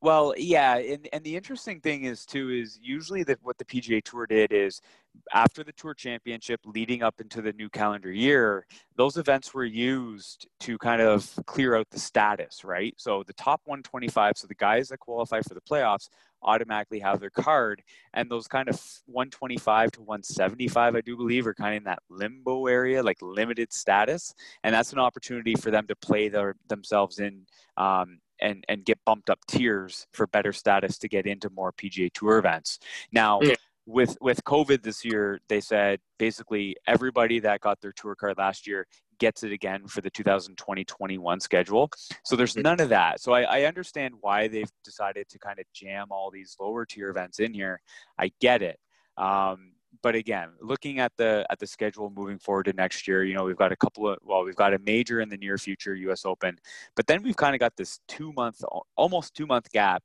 [0.01, 4.03] Well, yeah, and, and the interesting thing is too is usually that what the PGA
[4.03, 4.81] Tour did is
[5.33, 8.65] after the Tour Championship, leading up into the new calendar year,
[8.97, 12.93] those events were used to kind of clear out the status, right?
[12.97, 16.09] So the top 125, so the guys that qualify for the playoffs
[16.43, 17.81] automatically have their card,
[18.13, 18.75] and those kind of
[19.07, 23.73] 125 to 175, I do believe, are kind of in that limbo area, like limited
[23.73, 24.33] status,
[24.63, 28.99] and that's an opportunity for them to play their themselves in um, and and get
[29.05, 32.79] bumped up tiers for better status to get into more PGA Tour events.
[33.11, 33.55] Now, yeah.
[33.85, 38.67] with with COVID this year, they said basically everybody that got their tour card last
[38.67, 41.89] year gets it again for the 2020-21 schedule.
[42.25, 43.21] So there's none of that.
[43.21, 47.09] So I, I understand why they've decided to kind of jam all these lower tier
[47.09, 47.79] events in here.
[48.19, 48.77] I get it.
[49.17, 49.71] Um,
[50.01, 53.43] but again, looking at the at the schedule moving forward to next year, you know,
[53.43, 56.25] we've got a couple of well, we've got a major in the near future, U.S.
[56.25, 56.57] Open,
[56.95, 58.63] but then we've kind of got this two month,
[58.95, 60.03] almost two month gap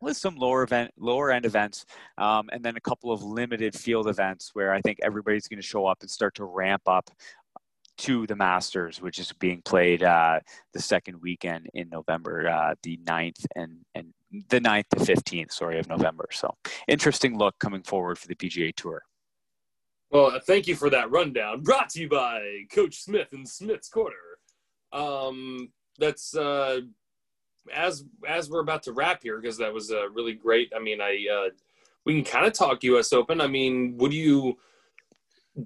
[0.00, 1.84] with some lower event, lower end events,
[2.18, 5.66] um, and then a couple of limited field events where I think everybody's going to
[5.66, 7.10] show up and start to ramp up
[7.98, 10.40] to the Masters, which is being played uh,
[10.72, 14.14] the second weekend in November, uh, the 9th and, and
[14.48, 16.26] the 9th to 15th, sorry, of November.
[16.32, 16.54] So
[16.88, 19.02] interesting look coming forward for the PGA Tour.
[20.10, 21.62] Well, thank you for that rundown.
[21.62, 24.16] Brought to you by Coach Smith and Smith's Corner.
[24.92, 26.80] Um, that's uh,
[27.72, 30.72] as as we're about to wrap here because that was uh, really great.
[30.74, 31.50] I mean, I uh,
[32.04, 33.12] we can kind of talk U.S.
[33.12, 33.40] Open.
[33.40, 34.58] I mean, would you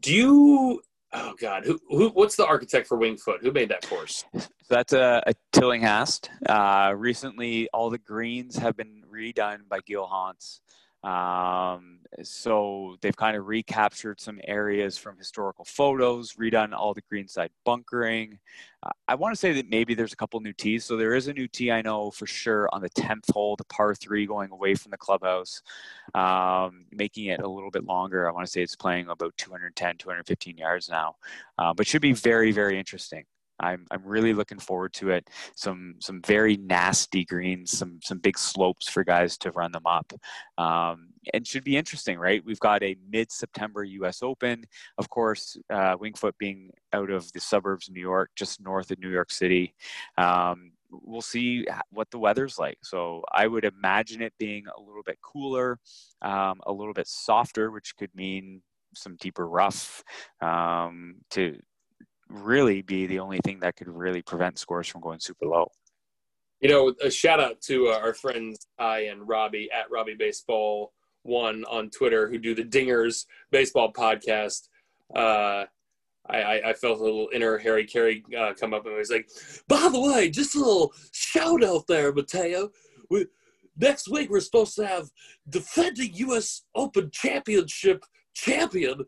[0.01, 0.83] do you?
[1.13, 3.41] Oh God, who, who what's the architect for Winged Foot?
[3.41, 4.25] Who made that course?
[4.35, 6.29] So that's a, a Tillinghast.
[6.47, 10.61] Uh, recently, all the greens have been redone by Gil Hanse.
[11.05, 17.51] Um, so they've kind of recaptured some areas from historical photos, redone all the greenside
[17.65, 18.39] bunkering.
[18.83, 20.85] Uh, I want to say that maybe there's a couple new tees.
[20.85, 23.65] So there is a new tee I know for sure on the 10th hole, the
[23.65, 25.61] par three going away from the clubhouse,
[26.15, 28.29] um, making it a little bit longer.
[28.29, 31.17] I want to say it's playing about 210, 215 yards now,
[31.59, 33.25] uh, but should be very, very interesting.
[33.61, 35.29] I'm I'm really looking forward to it.
[35.55, 40.13] Some some very nasty greens, some some big slopes for guys to run them up,
[40.59, 42.45] um, and should be interesting, right?
[42.45, 44.23] We've got a mid-September U.S.
[44.23, 44.65] Open,
[44.99, 48.91] of course, uh, Winged Foot being out of the suburbs of New York, just north
[48.91, 49.75] of New York City.
[50.19, 52.79] Um, we'll see what the weather's like.
[52.83, 55.79] So I would imagine it being a little bit cooler,
[56.23, 58.63] um, a little bit softer, which could mean
[58.95, 60.03] some deeper rough
[60.41, 61.59] um, to
[62.29, 65.71] really be the only thing that could really prevent scores from going super low.
[66.61, 70.93] You know, a shout out to uh, our friends Ty and Robbie at Robbie Baseball
[71.23, 74.69] One on Twitter who do the Dingers Baseball podcast.
[75.15, 75.65] Uh,
[76.27, 79.29] I, I, felt a little inner Harry Caray uh, come up and was like,
[79.69, 82.71] by the way, just a little shout out there, Mateo.
[83.11, 83.27] We,
[83.77, 85.11] next week we're supposed to have
[85.51, 86.63] defending U.S.
[86.75, 89.05] Open Championship champion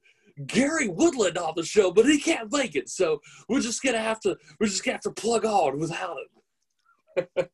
[0.46, 2.88] Gary Woodland on the show, but he can't make it.
[2.88, 7.48] So we're just gonna have to we're just gonna have to plug on without him.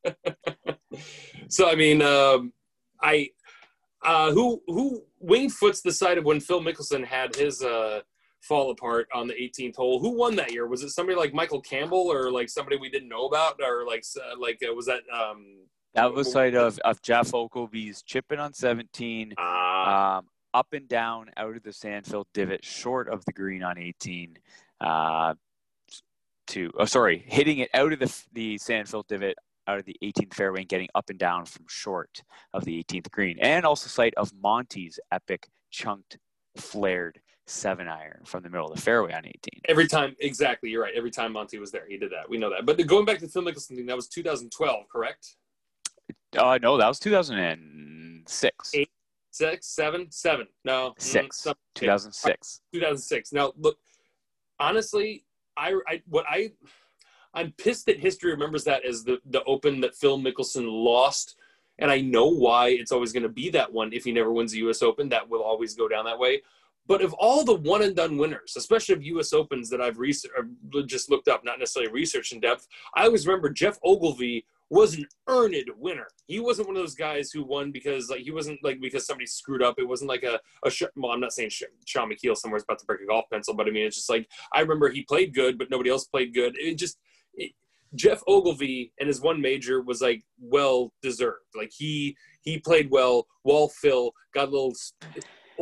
[1.49, 2.53] so I mean, um,
[3.01, 3.31] I
[4.05, 8.01] uh, who who Winged Foot's the side of when Phil Mickelson had his uh,
[8.43, 10.01] fall apart on the 18th hole.
[10.01, 10.67] Who won that year?
[10.67, 14.05] Was it somebody like Michael Campbell or like somebody we didn't know about, or like
[14.17, 15.03] uh, like uh, was that?
[15.13, 19.35] Um, that was side of, of Geoff Ogilvy's chipping on 17.
[19.37, 20.19] Ah.
[20.19, 24.39] Um, up and down out of the sand-filled divot, short of the green on 18.
[24.81, 25.35] Uh,
[26.49, 29.37] to oh, sorry, hitting it out of the the sand-filled divot
[29.69, 32.23] out of the 18th fairway and getting up and down from short
[32.53, 36.19] of the 18th green, and also site of Monty's epic chunked,
[36.57, 39.41] flared seven iron from the middle of the fairway on 18.
[39.69, 40.95] Every time, exactly, you're right.
[40.95, 42.29] Every time Monty was there, he did that.
[42.29, 42.67] We know that.
[42.67, 45.37] But the, going back to the Phil Mickelson thing, that was 2012, correct?
[46.37, 48.71] Uh, no, that was 2006.
[48.75, 48.91] Eight,
[49.33, 50.47] six, seven, seven.
[50.65, 51.43] No, six.
[51.43, 52.61] Mm, 2006.
[52.73, 53.33] 2006.
[53.33, 53.79] Now, look,
[54.61, 55.25] honestly,
[55.57, 56.53] I, I what I
[57.35, 61.37] I'm pissed that history remembers that as the the Open that Phil Mickelson lost,
[61.79, 63.93] and I know why it's always going to be that one.
[63.93, 64.83] If he never wins the U.S.
[64.83, 66.43] Open, that will always go down that way.
[66.87, 69.33] But of all the one and done winners, especially of U.S.
[69.33, 70.35] Opens that I've researched,
[70.87, 75.07] just looked up, not necessarily researched in depth, I always remember Geoff Ogilvy was an
[75.29, 76.07] earned winner.
[76.29, 79.27] He wasn't one of those guys who won because like he wasn't like because somebody
[79.27, 79.75] screwed up.
[79.77, 83.03] It wasn't like a, a well, I'm not saying Shaun Micheel somewhere's about to break
[83.03, 85.69] a golf pencil, but I mean it's just like I remember he played good, but
[85.71, 86.57] nobody else played good.
[86.57, 86.97] It just
[87.35, 87.53] it,
[87.95, 91.45] Geoff Ogilvy and his one major was like well deserved.
[91.55, 93.27] Like he he played well.
[93.45, 94.73] Wall Phil got a little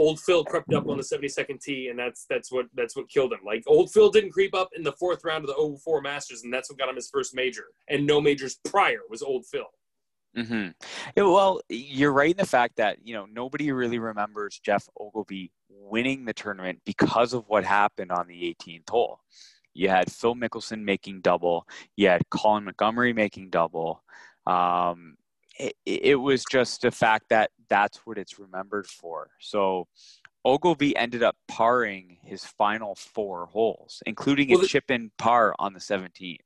[0.01, 3.33] old Phil crept up on the 72nd tee, and that's that's what that's what killed
[3.33, 3.41] him.
[3.45, 6.53] Like old Phil didn't creep up in the fourth round of the 04 Masters, and
[6.53, 7.67] that's what got him his first major.
[7.89, 9.67] And no majors prior was old Phil.
[10.37, 10.71] Mm-hmm.
[11.17, 15.53] Yeah, well, you're right in the fact that you know nobody really remembers Geoff Ogilvy
[15.69, 19.21] winning the tournament because of what happened on the 18th hole.
[19.75, 21.67] You had Phil Mickelson making double.
[21.97, 24.03] You had Colin Montgomerie making double.
[24.47, 25.17] Um,
[25.61, 29.31] it, it was just the fact that that's what it's remembered for.
[29.41, 29.87] So
[30.45, 35.73] Ogilvy ended up parring his final four holes, including well, a chip in par on
[35.73, 36.39] the 17th.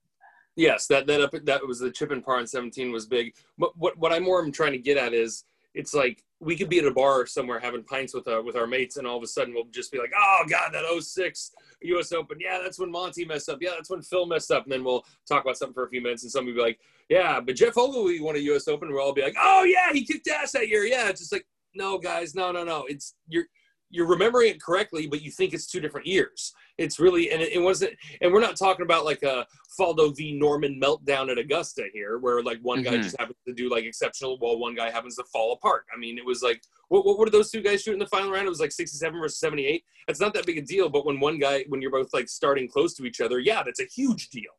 [0.57, 3.35] Yes, that that up, that was the chip in par on 17 was big.
[3.59, 5.45] But what what I more am trying to get at is
[5.75, 8.57] it's like we could be at a bar somewhere having pints with our uh, with
[8.57, 11.53] our mates, and all of a sudden we'll just be like, "Oh God, that 06
[11.83, 12.13] U.S.
[12.13, 14.85] Open, yeah, that's when Monty messed up, yeah, that's when Phil messed up," and then
[14.85, 17.57] we'll talk about something for a few minutes, and somebody will be like, "Yeah, but
[17.57, 18.69] Geoff Ogilvy won a U.S.
[18.69, 21.33] Open," we'll all be like, "Oh yeah, he kicked ass that year, yeah." It's just
[21.33, 23.47] like, no, guys, no, no, no, it's you're
[23.95, 26.53] you're remembering it correctly, but you think it's two different years.
[26.79, 29.47] It's really, and it, it, wasn't, and we're not talking about like a
[29.79, 32.97] Faldo v Norman meltdown at Augusta here, where like one mm-hmm.
[32.97, 35.85] guy just happens to do like exceptional while one guy happens to fall apart.
[35.95, 38.07] I mean, it was like, what, what, what did those two guys shoot in the
[38.07, 38.47] final round?
[38.47, 39.85] It was like 67 versus 78.
[40.09, 42.69] It's not that big a deal, but when one guy, when you're both like starting
[42.69, 44.53] close to each other, yeah, that's a huge deal.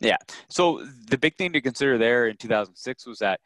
[0.00, 0.18] Yeah.
[0.48, 3.40] So the big thing to consider there in 2006 was that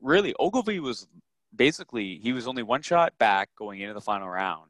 [0.00, 1.06] really Ogilvy was
[1.54, 4.69] basically he was only one shot back going into the final round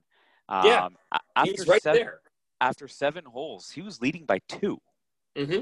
[0.51, 0.89] um, yeah,
[1.37, 2.21] after he's right seven, there.
[2.61, 4.79] After seven holes, he was leading by 2
[5.37, 5.61] mm-hmm.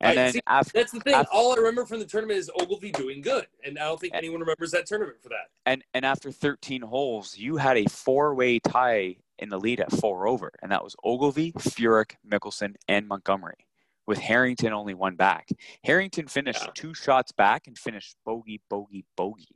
[0.00, 1.14] And then see, after, that's the thing.
[1.14, 4.12] After, All I remember from the tournament is Ogilvy doing good, and I don't think
[4.12, 5.48] and, anyone remembers that tournament for that.
[5.64, 10.28] And and after 13 holes, you had a four-way tie in the lead at four
[10.28, 13.66] over, and that was Ogilvy, Furyk, Mickelson, and Montgomerie
[14.06, 15.48] with Harrington only one back.
[15.82, 16.70] Harrington finished yeah.
[16.74, 19.55] two shots back and finished bogey, bogey, bogey.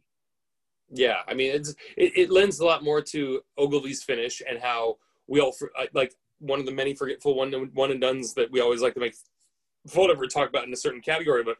[0.93, 4.97] Yeah, I mean, it's it, it lends a lot more to Ogilvy's finish and how
[5.29, 5.55] we all
[5.95, 9.01] like one of the many forgetful one one and duns that we always like to
[9.01, 9.15] make
[9.87, 11.45] fun of or talk about in a certain category.
[11.45, 11.57] But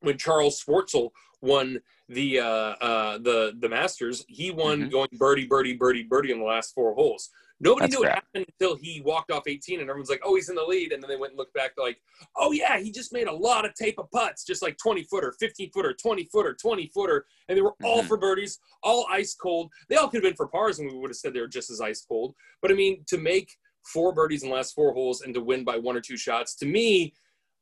[0.00, 4.90] when Charles Schwartzel won the uh, uh, the the Masters, he won mm-hmm.
[4.90, 7.30] going birdie, birdie, birdie, birdie in the last four holes.
[7.60, 10.48] Nobody That's knew what happened until he walked off 18, and everyone's like, "Oh, he's
[10.48, 12.00] in the lead." And then they went and looked back, like,
[12.36, 15.34] "Oh yeah, he just made a lot of tape of putts, just like 20 footer,
[15.40, 18.06] 15 footer, 20 footer, 20 footer, and they were all mm-hmm.
[18.06, 19.72] for birdies, all ice cold.
[19.88, 21.70] They all could have been for pars, and we would have said they were just
[21.70, 22.34] as ice cold.
[22.62, 25.64] But I mean, to make four birdies in the last four holes and to win
[25.64, 27.14] by one or two shots, to me,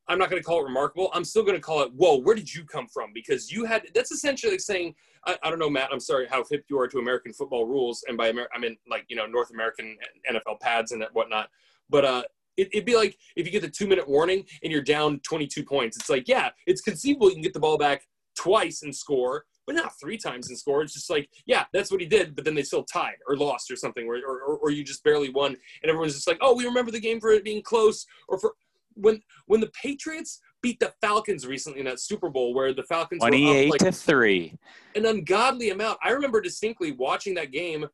[0.09, 1.11] I'm not going to call it remarkable.
[1.13, 3.11] I'm still going to call it, whoa, where did you come from?
[3.13, 4.95] Because you had, that's essentially saying,
[5.27, 8.05] I, I, don't know, Matt, I'm sorry how hip you are to American football rules.
[8.07, 9.97] And by Amer- I mean, like, you know, North American
[10.31, 11.49] NFL pads and whatnot.
[11.91, 12.23] But uh,
[12.57, 15.65] it, would be like if you get the two minute warning and you're down 22
[15.65, 15.97] points.
[15.97, 18.03] It's like, yeah, it's conceivable you can get the ball back
[18.37, 20.83] twice and score, but not three times and score.
[20.83, 23.71] It's just like, yeah, that's what he did, but then they still tied or lost
[23.71, 25.57] or something, or, or, or you just barely won.
[25.83, 28.55] And everyone's just like, oh, we remember the game for it being close or for
[28.97, 33.21] when when the Patriots beat the Falcons recently in that Super Bowl where the Falcons
[33.21, 34.59] 28 like to 3
[34.97, 35.99] an ungodly amount.
[36.03, 37.87] I remember distinctly watching that game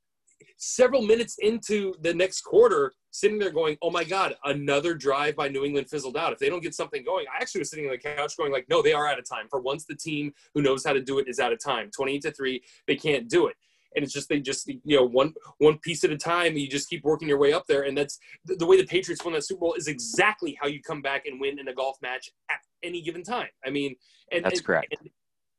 [0.57, 5.49] several minutes into the next quarter sitting there going oh my god another drive by
[5.49, 6.33] New England fizzled out.
[6.33, 8.67] If they don't get something going I actually was sitting on the couch going like
[8.69, 9.47] no they are out of time.
[9.51, 11.91] For once the team who knows how to do it is out of time.
[11.95, 13.57] 28 to 3 they can't do it
[13.95, 16.57] and it's just they just you know one one piece at a time.
[16.57, 19.25] You just keep working your way up there, and that's the, the way the Patriots
[19.25, 21.97] won that Super Bowl is exactly how you come back and win in a golf
[22.03, 23.49] match at any given time.
[23.65, 23.97] I mean,
[24.31, 24.95] and that's and, correct.
[24.99, 25.11] And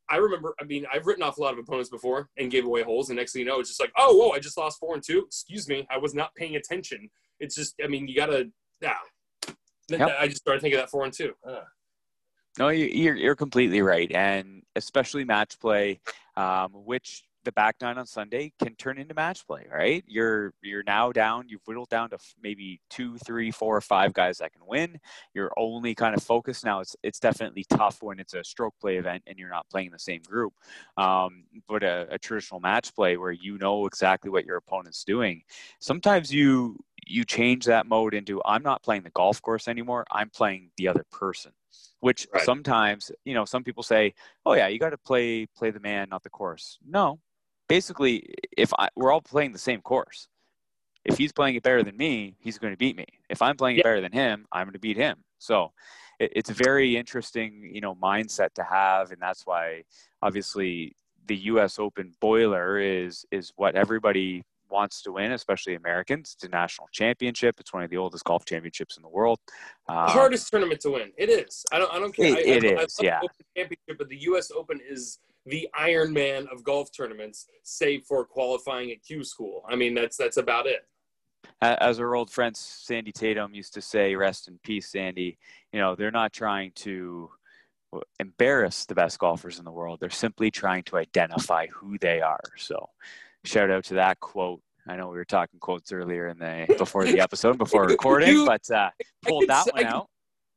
[0.10, 0.54] I remember.
[0.60, 3.18] I mean, I've written off a lot of opponents before and gave away holes, and
[3.18, 5.24] next thing you know, it's just like, oh, whoa, I just lost four and two.
[5.26, 7.10] Excuse me, I was not paying attention.
[7.40, 8.50] It's just, I mean, you gotta,
[8.82, 8.96] yeah.
[9.90, 10.16] Yep.
[10.20, 11.34] I just started thinking that four and two.
[11.48, 11.62] Uh.
[12.60, 16.00] No, you're you're completely right, and especially match play,
[16.36, 20.04] um, which the back nine on Sunday can turn into match play, right?
[20.08, 21.48] You're you're now down.
[21.48, 25.00] You've whittled down to maybe two, three, four, or five guys that can win.
[25.34, 26.80] You're only kind of focused now.
[26.80, 30.00] It's it's definitely tough when it's a stroke play event and you're not playing the
[30.00, 30.54] same group.
[30.98, 35.44] Um, but a, a traditional match play where you know exactly what your opponent's doing.
[35.80, 40.06] Sometimes you you change that mode into I'm not playing the golf course anymore.
[40.12, 41.52] I'm playing the other person
[42.04, 42.44] which right.
[42.44, 44.14] sometimes you know some people say
[44.46, 47.18] oh yeah you got to play play the man not the course no
[47.68, 50.28] basically, if I, we're all playing the same course,
[51.06, 53.06] if he's playing it better than me, he's going to beat me.
[53.30, 55.18] If I'm playing it better than him, I'm going to beat him.
[55.38, 55.72] So
[56.20, 59.84] it, it's a very interesting, you know, mindset to have, and that's why
[60.22, 60.96] obviously
[61.28, 61.80] the U.S.
[61.80, 66.34] Open boiler is is what everybody wants to win, especially Americans.
[66.36, 67.60] It's a national championship.
[67.60, 69.40] It's one of the oldest golf championships in the world.
[69.88, 71.12] Um, the hardest tournament to win.
[71.18, 71.64] It is.
[71.72, 71.94] I don't.
[71.94, 72.38] I don't care.
[72.38, 72.98] It, I, it I, is.
[73.00, 73.20] I yeah.
[73.56, 74.52] championship, but the U.S.
[74.52, 79.64] Open is the Iron Man of golf tournaments, save for qualifying at Q School.
[79.68, 80.88] I mean, that's that's about it.
[81.62, 85.38] As our old friend Sandy Tatum used to say, "Rest in peace, Sandy."
[85.72, 87.30] You know, they're not trying to
[88.20, 90.00] embarrass the best golfers in the world.
[90.00, 92.42] They're simply trying to identify who they are.
[92.58, 92.90] So,
[93.44, 94.62] shout out to that quote.
[94.88, 98.46] I know we were talking quotes earlier in the before the episode, before recording, you,
[98.46, 98.90] but uh,
[99.26, 100.10] pulled that one out.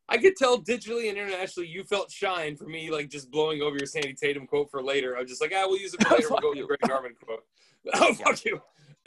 [0.08, 3.76] I could tell digitally and internationally you felt shine for me, like just blowing over
[3.76, 5.16] your Sandy Tatum quote for later.
[5.16, 6.28] I was just like, ah, we'll use it for later.
[6.30, 7.44] we'll go with the Greg Norman quote.
[7.94, 8.60] Oh, fuck you.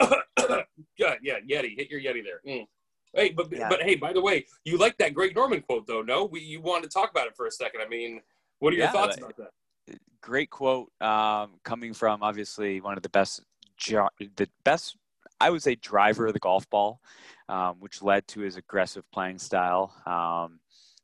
[0.96, 1.76] yeah, yeah, Yeti.
[1.76, 2.40] Hit your Yeti there.
[2.46, 2.66] Mm.
[3.12, 3.68] Hey, but yeah.
[3.68, 6.00] but hey, by the way, you like that Greg Norman quote though?
[6.00, 7.82] No, we you wanted to talk about it for a second.
[7.82, 8.22] I mean,
[8.60, 9.98] what are your yeah, thoughts about that?
[10.22, 13.42] Great quote, um, coming from obviously one of the best,
[13.86, 14.96] the best,
[15.40, 17.00] I would say, driver of the golf ball,
[17.48, 19.92] um, which led to his aggressive playing style.
[20.06, 20.60] Um,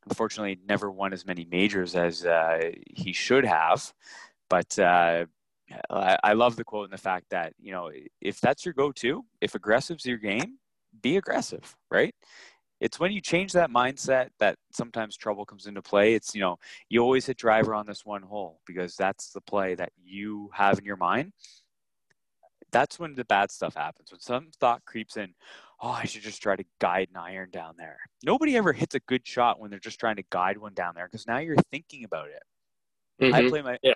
[0.09, 3.93] unfortunately never won as many majors as uh, he should have.
[4.49, 5.27] But uh,
[5.91, 7.91] I, I, love the quote and the fact that you know
[8.21, 10.59] if that's your go-to, if aggressive's your game,
[11.03, 12.15] be aggressive, right?
[12.81, 16.15] It's when you change that mindset that sometimes trouble comes into play.
[16.15, 19.75] It's you know you always hit driver on this one hole because that's the play
[19.75, 21.33] that you have in your mind.
[22.73, 24.11] That's when the bad stuff happens.
[24.13, 25.35] When some thought creeps in,
[25.81, 27.99] oh, I should just try to guide an iron down there.
[28.25, 31.07] Nobody ever hits a good shot when they're just trying to guide one down there
[31.07, 32.43] because now you're thinking about it.
[33.23, 33.35] Mm-hmm.
[33.35, 33.95] I play my yeah.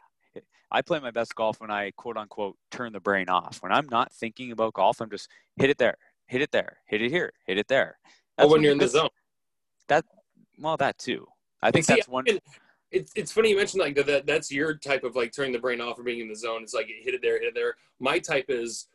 [0.72, 3.58] I play my best golf when I quote unquote turn the brain off.
[3.60, 7.02] When I'm not thinking about golf, I'm just hit it there, hit it there, hit
[7.02, 7.98] it here, hit it there.
[8.36, 9.08] That's oh, when you're in the zone.
[9.88, 10.04] That
[10.58, 11.26] well, that too.
[11.62, 12.24] I think see, that's one.
[12.92, 14.26] It's it's funny you mentioned like that.
[14.26, 16.62] That's your type of like turning the brain off or being in the zone.
[16.62, 17.74] It's like hit it there, hit it there.
[17.98, 18.88] My type is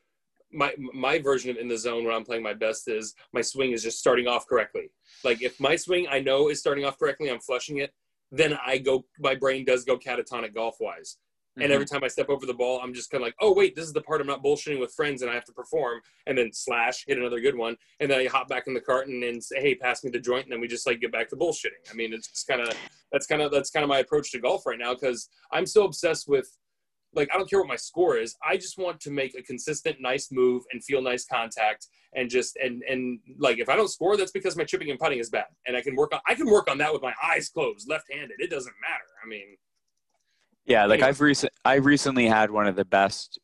[0.56, 3.72] my my version of in the zone when I'm playing my best is my swing
[3.72, 4.92] is just starting off correctly.
[5.24, 7.94] Like if my swing I know is starting off correctly, I'm flushing it,
[8.32, 11.18] then I go my brain does go catatonic golf wise.
[11.56, 11.64] Mm-hmm.
[11.64, 13.76] And every time I step over the ball, I'm just kind of like, oh wait,
[13.76, 16.02] this is the part I'm not bullshitting with friends and I have to perform.
[16.28, 19.08] And then slash, hit another good one, and then I hop back in the cart
[19.08, 21.30] and then say, hey, pass me the joint, and then we just like get back
[21.30, 21.90] to bullshitting.
[21.90, 22.74] I mean, it's just kind of
[23.12, 25.86] that's kind of that's kind of my approach to golf right now because I'm so
[25.86, 26.58] obsessed with
[27.16, 28.36] like I don't care what my score is.
[28.48, 32.56] I just want to make a consistent, nice move and feel nice contact and just
[32.58, 35.46] and and like if I don't score, that's because my chipping and putting is bad.
[35.68, 38.40] And I can work on I can work on that with my eyes closed, left-handed.
[38.40, 39.04] It doesn't matter.
[39.24, 39.58] I mean,
[40.66, 41.10] yeah, like anyway.
[41.10, 43.40] I've recent I recently had one of the best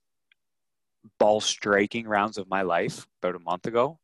[1.20, 4.00] ball striking rounds of my life about a month ago,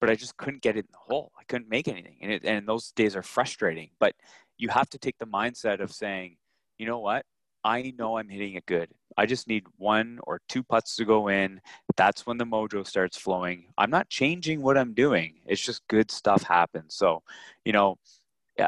[0.00, 1.32] but I just couldn't get it in the hole.
[1.38, 3.90] I couldn't make anything, and it, and those days are frustrating.
[3.98, 4.14] But
[4.58, 6.36] you have to take the mindset of saying,
[6.78, 7.24] you know what,
[7.64, 8.90] I know I'm hitting it good.
[9.16, 11.60] I just need one or two putts to go in.
[11.96, 13.66] That's when the mojo starts flowing.
[13.78, 15.40] I'm not changing what I'm doing.
[15.46, 16.94] It's just good stuff happens.
[16.94, 17.22] So,
[17.64, 17.98] you know,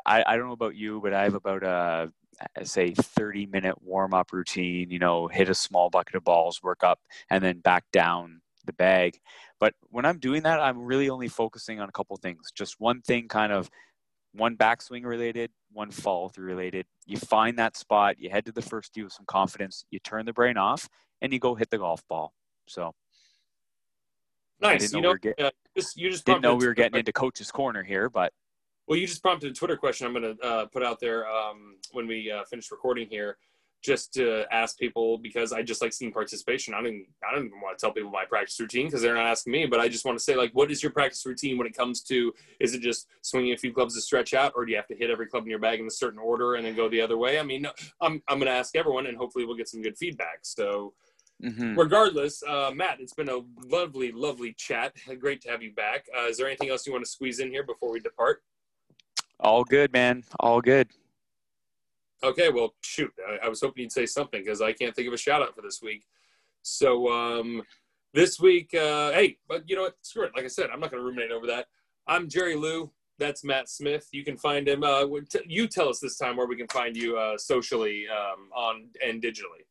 [0.04, 3.82] I, I don't know about you, but I have about a, uh, say 30 minute
[3.82, 7.60] warm up routine, you know, hit a small bucket of balls, work up, and then
[7.60, 9.20] back down the bag.
[9.58, 12.52] But when I'm doing that, I'm really only focusing on a couple things.
[12.54, 13.70] Just one thing kind of
[14.36, 16.86] one backswing related, one follow through related.
[17.06, 20.26] You find that spot, you head to the first tee with some confidence, you turn
[20.26, 20.88] the brain off,
[21.22, 22.32] and you go hit the golf ball.
[22.66, 22.94] So
[24.60, 24.92] nice.
[24.92, 27.82] You know, we uh, just, you just didn't know we were getting into coach's corner
[27.82, 28.32] here, but
[28.86, 30.06] well, you just prompted a Twitter question.
[30.06, 33.36] I'm going to uh, put out there um, when we uh, finish recording here
[33.82, 36.74] just to ask people because I just like seeing participation.
[36.74, 39.26] I don't, I don't even want to tell people my practice routine because they're not
[39.26, 41.66] asking me, but I just want to say like, what is your practice routine when
[41.66, 44.72] it comes to, is it just swinging a few clubs to stretch out or do
[44.72, 46.74] you have to hit every club in your bag in a certain order and then
[46.74, 47.38] go the other way?
[47.38, 47.66] I mean,
[48.00, 50.40] I'm, I'm going to ask everyone and hopefully we'll get some good feedback.
[50.42, 50.94] So
[51.42, 51.78] mm-hmm.
[51.78, 54.94] regardless, uh, Matt, it's been a lovely, lovely chat.
[55.20, 56.06] Great to have you back.
[56.18, 58.42] Uh, is there anything else you want to squeeze in here before we depart?
[59.38, 60.24] All good, man.
[60.40, 60.88] All good.
[62.24, 63.12] Okay, well, shoot.
[63.28, 65.54] I, I was hoping you'd say something because I can't think of a shout out
[65.54, 66.04] for this week.
[66.62, 67.62] So um,
[68.14, 69.94] this week, uh, hey, but you know what?
[70.02, 70.32] Screw it.
[70.34, 71.66] Like I said, I'm not going to ruminate over that.
[72.06, 72.90] I'm Jerry Lou.
[73.18, 74.08] That's Matt Smith.
[74.12, 74.82] You can find him.
[74.82, 75.06] Uh,
[75.46, 79.22] you tell us this time where we can find you uh, socially um, on and
[79.22, 79.64] digitally.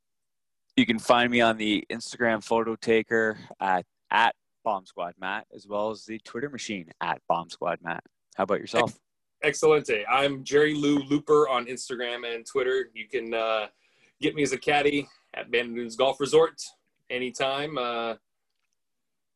[0.76, 5.68] You can find me on the Instagram photo taker at, at Bomb Squad Matt, as
[5.68, 8.04] well as the Twitter machine at Bomb Squad Matt.
[8.36, 8.98] How about yourself?
[9.46, 10.04] Excelente.
[10.10, 12.90] I'm Jerry Lou Looper on Instagram and Twitter.
[12.96, 13.68] You can uh,
[14.20, 16.60] get me as a caddy at Bandon Dunes Golf Resort
[17.12, 17.78] anytime.
[17.78, 18.16] Uh,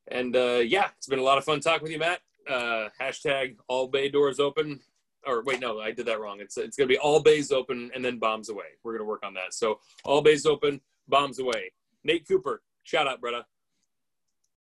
[0.08, 2.22] and uh, yeah, it's been a lot of fun talking with you, Matt.
[2.50, 4.80] Uh, hashtag all bay doors open.
[5.28, 6.40] Or wait, no, I did that wrong.
[6.40, 8.66] It's it's gonna be all bays open and then bombs away.
[8.84, 9.54] We're gonna work on that.
[9.54, 11.72] So all bays open, bombs away.
[12.04, 13.44] Nate Cooper, shout out, brother.